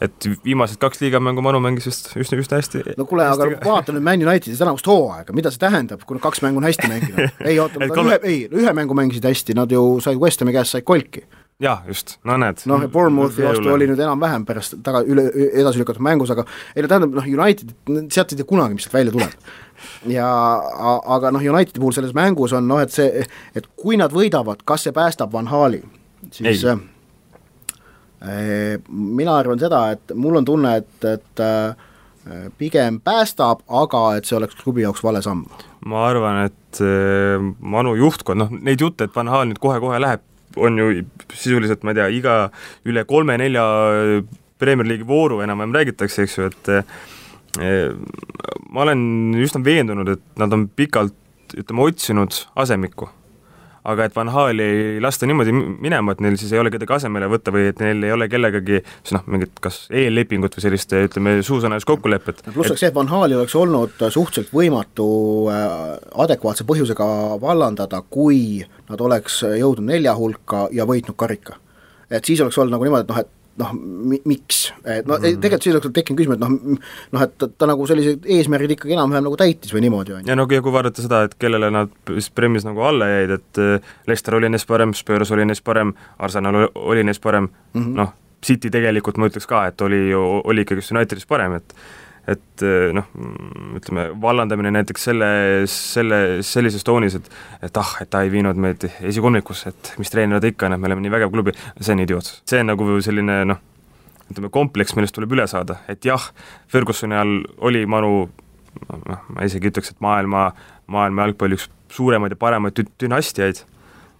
[0.00, 2.84] et viimased kaks liigamängu Manu mängis vist üsna, üsna hästi.
[2.98, 6.42] no kuule, aga vaata nüüd Man Unitedi tänavust hooaega, mida see tähendab, kui nad kaks
[6.44, 7.36] mängu on hästi mänginud?
[7.50, 10.76] ei oota, nad ühe, ei, ühe mängu mängisid hästi, nad ju said West Hami käest,
[10.76, 11.26] said kolki
[11.60, 12.62] jah, just, no näed.
[12.70, 15.26] noh, Bournemouthi vastu oli nüüd enam-vähem pärast taga, üle,
[15.60, 17.74] edasi lükatud mängus, aga ei no tähendab, noh, United,
[18.12, 19.50] sealt ei tea kunagi, mis sealt välja tuleb.
[20.16, 20.30] ja
[21.16, 23.26] aga noh, Unitedi puhul selles mängus on noh, et see,
[23.56, 25.82] et kui nad võidavad, kas see päästab Van Hali,
[26.32, 26.80] siis ei.
[28.22, 34.28] Äh, mina arvan seda, et mul on tunne, et, et äh, pigem päästab, aga et
[34.28, 35.46] see oleks klubi jaoks vale samm.
[35.88, 40.26] ma arvan, et äh, Manu juhtkond, noh neid jutte, et Van Hal nüüd kohe-kohe läheb
[40.56, 41.04] on ju
[41.34, 42.34] sisuliselt, ma ei tea, iga
[42.88, 43.64] üle kolme-nelja
[44.60, 46.70] Premier League'i vooru enam-vähem räägitakse, eks ju, et
[47.60, 47.94] eh,
[48.70, 51.16] ma olen üsna veendunud, et nad on pikalt,
[51.54, 53.08] ütleme, otsinud asemikku
[53.84, 57.30] aga et Van Hali ei lasta niimoodi minema, et neil siis ei ole kedagi asemele
[57.32, 61.38] võtta või et neil ei ole kellegagi siis noh, mingit kas eellepingut või sellist ütleme,
[61.46, 62.44] suusõnalist kokkulepet.
[62.52, 65.08] pluss see, et Van Hali oleks olnud suhteliselt võimatu
[65.52, 67.08] äh, adekvaatse põhjusega
[67.40, 68.60] vallandada, kui
[68.90, 71.56] nad oleks jõudnud nelja hulka ja võitnud karika.
[72.10, 75.40] et siis oleks olnud nagu niimoodi, et noh, et noh, mi-, miks, et no mm.
[75.42, 76.78] tegelikult siis oleks tekkinud küsimus, et noh,
[77.14, 80.30] noh et ta, ta nagu sellised eesmärgid ikkagi enam-vähem nagu täitis või niimoodi, on ju.
[80.30, 83.92] ja no kui vaadata seda, et kellele nad siis Premis nagu alla jäid, et äh,
[84.08, 88.14] Leicester oli neist parem, Spurs oli neist parem, Arsenal oli neist parem mm -hmm., noh,
[88.44, 91.74] City tegelikult ma ütleks ka, et oli ju, oli ikkagi just Unitedist parem, et
[92.30, 93.08] et eh, noh,
[93.78, 95.30] ütleme, vallandamine näiteks selle,
[95.70, 97.30] selle, sellises toonis, et
[97.66, 100.82] et ah, et ta ei viinud meid esikolmikusse, et mis treener ta ikka on, et
[100.82, 102.42] me oleme nii vägev klubi, see on idiootsus.
[102.50, 103.62] see on nagu selline noh,
[104.30, 106.30] ütleme kompleks, millest tuleb üle saada, et jah,
[106.70, 108.14] Fergusoni all oli Manu
[109.08, 110.50] noh, ma isegi ütleks, et maailma,
[110.90, 113.64] maailma jalgpalli üks suuremaid ja paremaid dü-, dünastiaid,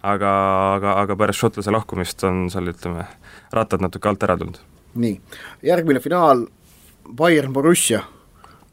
[0.03, 0.31] aga,
[0.75, 3.05] aga, aga pärast šotlase lahkumist on seal ütleme,
[3.55, 4.59] rattad natuke alt ära tulnud.
[5.01, 5.15] nii,
[5.63, 6.45] järgmine finaal
[7.15, 8.01] Bayern Borussia,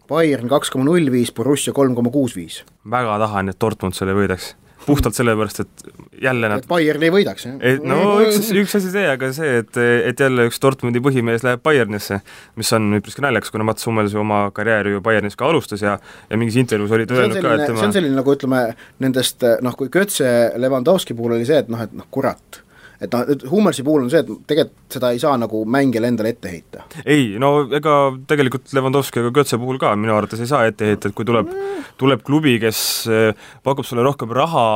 [0.09, 2.62] Bayern kaks koma null viis, Borussia kolm koma kuus viis.
[2.91, 4.55] väga tahan, et Dortmund selle võidaks
[4.89, 7.57] puhtalt sellepärast, et jälle nad et Bayern ei võidaks, jah?
[7.66, 9.80] et no üks, üks asi see, aga see, et,
[10.11, 12.20] et jälle üks Dortmundi põhimees läheb Bayernisse,
[12.59, 15.99] mis on üpriski naljakas, kuna Mats Hummels ju oma karjääri ju Bayernis ka alustas ja
[16.30, 18.62] ja mingis intervjuus oli ta öelnud ka, et tema see on selline nagu ütleme,
[19.05, 22.62] nendest noh, kui Götze Levandovski puhul oli see, et noh, et noh, kurat
[23.01, 26.32] et noh, et Hummelsi puhul on see, et tegelikult seda ei saa nagu mängijale endale
[26.34, 26.86] ette heita.
[27.05, 27.99] ei, no ega
[28.30, 31.53] tegelikult Levandovski ega Götze puhul ka minu arvates ei saa ette heita, et kui tuleb,
[32.01, 32.80] tuleb klubi, kes
[33.12, 34.68] eh, pakub sulle rohkem raha,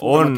[0.00, 0.36] on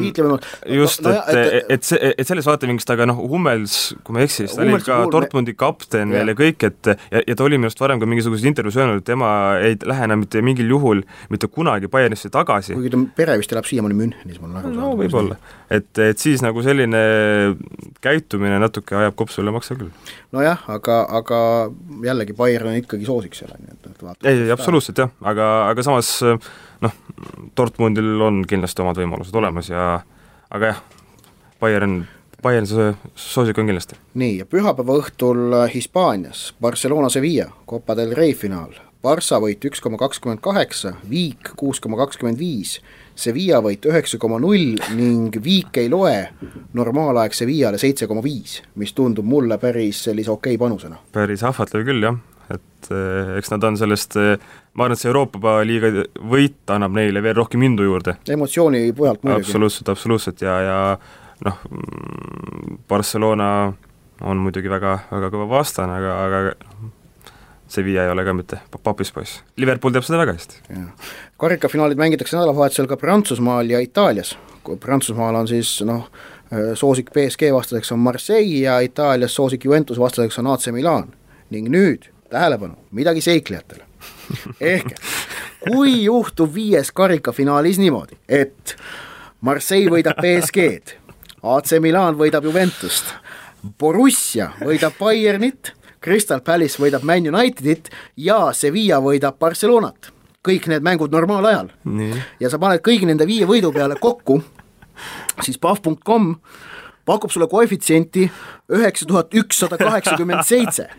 [0.67, 4.43] just et, et, et see, et selles vaatevinklist, aga noh, Hummels, kui ma ei eksi,
[4.43, 7.69] siis ta oli ka Dortmundi kapten veel ja kõik, et ja, ja ta oli minu
[7.69, 9.31] arust varem ka mingisuguses intervjuus öelnud, et tema
[9.63, 11.03] ei lähe enam mitte mingil juhul
[11.33, 12.75] mitte kunagi Bayernisse tagasi.
[12.77, 14.81] kuigi ta pere vist elab siiamaani Münchenis, ma olen aru saanud.
[14.81, 15.39] no võib-olla,
[15.73, 17.01] et, et siis nagu selline
[18.03, 19.91] käitumine natuke ajab kopsu üle maksa küll.
[20.35, 21.39] nojah, aga, aga
[22.05, 24.31] jällegi Bayern on ikkagi soosik seal, on ju, et vaatame.
[24.31, 26.15] ei, absoluutselt jah, aga, aga samas
[26.83, 26.97] noh,
[27.57, 29.87] Dortmundil on kindlasti omad võimalused olemas ja
[30.53, 30.81] aga jah,
[31.63, 32.03] Bayern,
[32.43, 33.99] Bayern soosik on kindlasti.
[34.19, 38.75] nii, ja pühapäeva õhtul Hispaanias Barcelona Sevilla, Copa del Rey finaal.
[39.03, 42.77] Barca võit üks koma kakskümmend kaheksa, Viik kuus koma kakskümmend viis,
[43.15, 46.17] Sevilla võit üheksa koma null ning Viik ei loe
[46.73, 50.97] normaalaeg Sevillale seitse koma viis, mis tundub mulle päris sellise okei panusena.
[51.13, 54.41] päris ahvatlev küll, jah et eh, eks nad on sellest, eh,
[54.73, 58.17] ma arvan, et see Euroopa liiga võit annab neile veel rohkem indu juurde.
[58.35, 59.47] emotsiooni põhjalt muidugi.
[59.47, 60.79] absoluutselt, absoluutselt ja, ja
[61.47, 61.61] noh,
[62.89, 63.49] Barcelona
[64.23, 66.91] on muidugi väga, väga kõva vastane, aga, aga
[67.73, 69.39] Sevilla ei ole ka mitte papis poiss.
[69.57, 70.59] Liverpool teab seda väga hästi.
[71.41, 74.35] karikafinaalid mängitakse nädalavahetusel ka Prantsusmaal ja Itaalias.
[74.79, 76.05] Prantsusmaal on siis noh,
[76.77, 81.13] soosik BSG vastaseks on Marseille ja Itaalias soosik Juventus vastaseks on AC Milan
[81.49, 83.85] ning nüüd tähelepanu, midagi seiklejatele.
[84.73, 84.93] ehk
[85.63, 88.75] kui juhtub viies karikafinaalis niimoodi, et
[89.41, 90.97] Marseille võidab BSG-d,
[91.43, 93.13] AC Milan võidab Juventust,
[93.79, 95.73] Borussia võidab Bayernit,
[96.03, 100.11] Crystal Palace võidab Man Unitedit ja Sevilla võidab Barcelonat.
[100.43, 101.69] kõik need mängud normaalajal.
[102.39, 104.43] ja sa paned kõigi nende viie võidu peale kokku,
[105.41, 106.35] siis pahv.com
[107.05, 108.31] pakub sulle koefitsienti
[108.71, 110.89] üheksa tuhat ükssada kaheksakümmend seitse.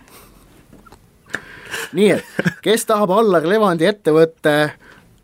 [1.93, 2.25] nii et,
[2.63, 4.73] kes tahab Allar Levandi ettevõtte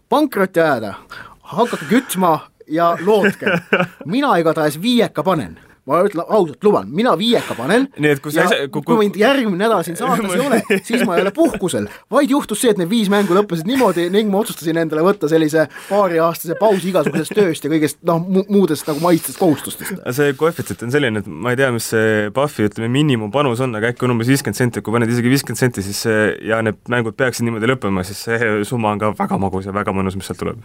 [0.09, 0.95] pankrotti ajada,
[1.41, 3.59] hakake kütma ja lootke,
[4.05, 5.59] mina igatahes viieka panen
[5.91, 7.89] ma ütlen ausalt, luban, mina viieka panen.
[7.99, 11.05] nii et kui sa ise, kui, kui mind järgmine nädal siin saates ei ole, siis
[11.09, 14.43] ma ei ole puhkusel, vaid juhtus see, et need viis mängu lõppesid niimoodi ning ma
[14.45, 19.41] otsustasin endale võtta sellise paariaastase pausi igasugusest tööst ja kõigest noh mu, muudest nagu maistest
[19.41, 19.99] kohustustest.
[20.17, 23.91] see koefitsient on selline, et ma ei tea, mis see Puffi ütleme miinimumpanus on, aga
[23.93, 26.05] äkki on umbes viiskümmend senti, kui paned isegi viiskümmend senti, siis
[26.47, 29.95] ja need mängud peaksid niimoodi lõppema, siis see summa on ka väga magus ja väga
[29.97, 30.63] mõnus, mis sealt tuleb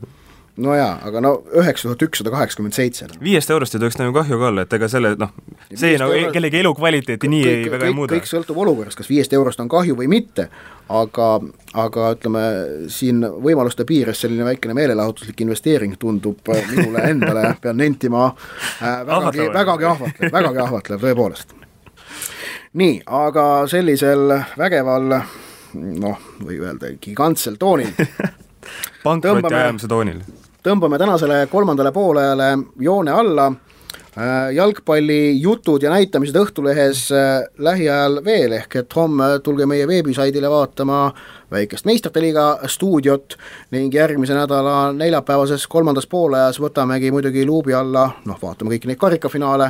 [0.58, 3.08] no jaa, aga no üheksa tuhat ükssada kaheksakümmend seitse.
[3.24, 5.34] viiest eurost ei tohiks nagu kahju ka olla, et ega selle noh,
[5.68, 8.16] see nagu eurost, kellegi elukvaliteeti nii kõik, ei väga ei muuda.
[8.16, 10.48] kõik sõltub olukorrast, kas viiest eurost on kahju või mitte,
[10.88, 11.30] aga,
[11.86, 12.44] aga ütleme,
[12.94, 19.50] siin võimaluste piires selline väikene meelelahutuslik investeering tundub äh, minule endale, pean nentima äh,, vägagi,
[19.60, 21.52] vägagi ahvatlev, vägagi ahvatlev tõepoolest.
[22.80, 25.20] nii, aga sellisel vägeval
[25.76, 27.92] noh, või öelda gigantsel toonil
[29.92, 30.24] toonil
[30.66, 32.48] tõmbame tänasele kolmandale poolajale
[32.82, 33.46] joone alla,
[34.18, 41.12] äh, jalgpallijutud ja näitamised Õhtulehes äh, lähiajal veel, ehk et homme tulge meie veebisaidile vaatama
[41.52, 43.38] väikest meistrite liiga stuudiot
[43.76, 49.70] ning järgmise nädala neljapäevases kolmandas poolajas võtamegi muidugi luubi alla, noh, vaatame kõiki neid karikafinaale,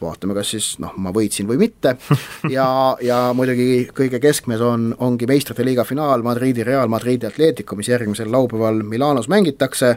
[0.00, 1.96] vaatame, kas siis noh, ma võitsin või mitte.
[2.56, 7.88] Ja, ja muidugi kõige keskmes on, ongi meistrite liiga finaal Madridi Real Madridi Atletico, mis
[7.90, 9.96] järgmisel laupäeval Milanos mängitakse.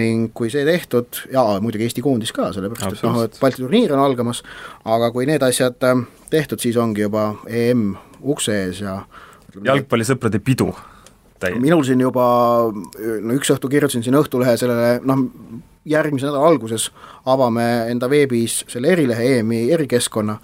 [0.00, 3.94] Ning kui see tehtud, jaa, muidugi Eesti koondis ka, sellepärast et noh, et Balti turniir
[3.94, 4.42] on algamas,
[4.84, 7.92] aga kui need asjad äh, tehtud, siis ongi juba EM
[8.24, 8.98] ukse ees ja
[9.62, 10.72] jalgpallisõprade pidu.
[11.44, 11.58] Täie.
[11.60, 12.24] minul siin juba,
[12.70, 15.24] no üks õhtu kirjutasin siin Õhtulehe sellele noh,
[15.84, 16.90] järgmise nädala alguses
[17.28, 20.36] avame enda veebis selle erilehe EM-i erikeskkonna,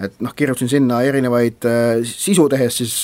[0.00, 2.94] et noh, kirjutasin sinna erinevaid äh, sisu tehes, siis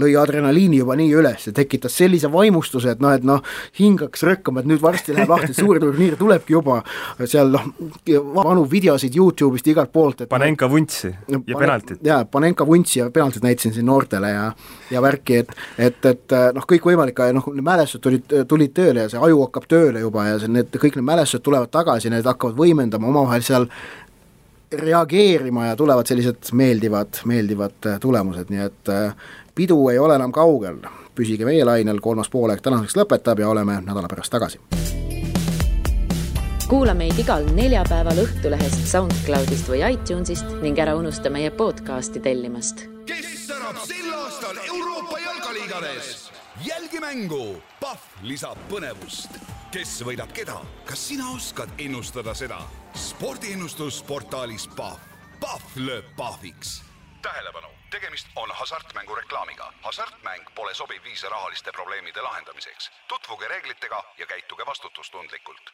[0.00, 3.40] lõi adrenaliini juba nii üles ja tekitas sellise vaimustuse, et noh, et noh,
[3.78, 6.82] hing hakkas rõkkama, et nüüd varsti läheb lahti, suur turniir tulebki juba,
[7.24, 7.70] seal noh,
[8.36, 12.02] vanu videosid Youtube'ist igalt poolt, et Panenka vuntsi ja pane, penaltit.
[12.04, 14.50] jaa, Panenka vuntsi ja penaltit näitasin siin noortele ja
[14.92, 19.46] ja värki, et et, et noh, kõikvõimalik, noh, mälestused tulid, tulid tööle ja see aju
[19.46, 23.42] hakkab tööle juba ja see, need, kõik need mälestused tulevad tagasi, need hakkavad võimendama omavahel
[23.46, 23.68] seal
[24.72, 29.14] reageerima ja tulevad sellised meeldivad, meeldivad äh, tulemused, nii et äh,
[29.54, 30.76] pidu ei ole enam kaugel.
[31.14, 34.60] püsige meie lainel, kolmas poolaeg tänaseks lõpetab ja oleme nädala pärast tagasi.
[36.68, 42.86] kuula meid igal neljapäeval Õhtulehest, SoundCloudist või iTunesist ning ära unusta meie podcasti tellimast.
[43.06, 46.30] kes särab sel aastal Euroopa jalgaliigades?
[46.66, 49.61] jälgi mängu, Pahv lisab põnevust.
[49.72, 52.58] Kes võidab keda, kas sina oskad ennustada seda?
[52.92, 55.00] spordiennustus portaalis Pahv.
[55.40, 56.82] Pahv lööb pahviks.
[57.22, 59.72] tähelepanu, tegemist on hasartmängu reklaamiga.
[59.82, 62.90] hasartmäng pole sobiv viis rahaliste probleemide lahendamiseks.
[63.08, 65.72] tutvuge reeglitega ja käituge vastutustundlikult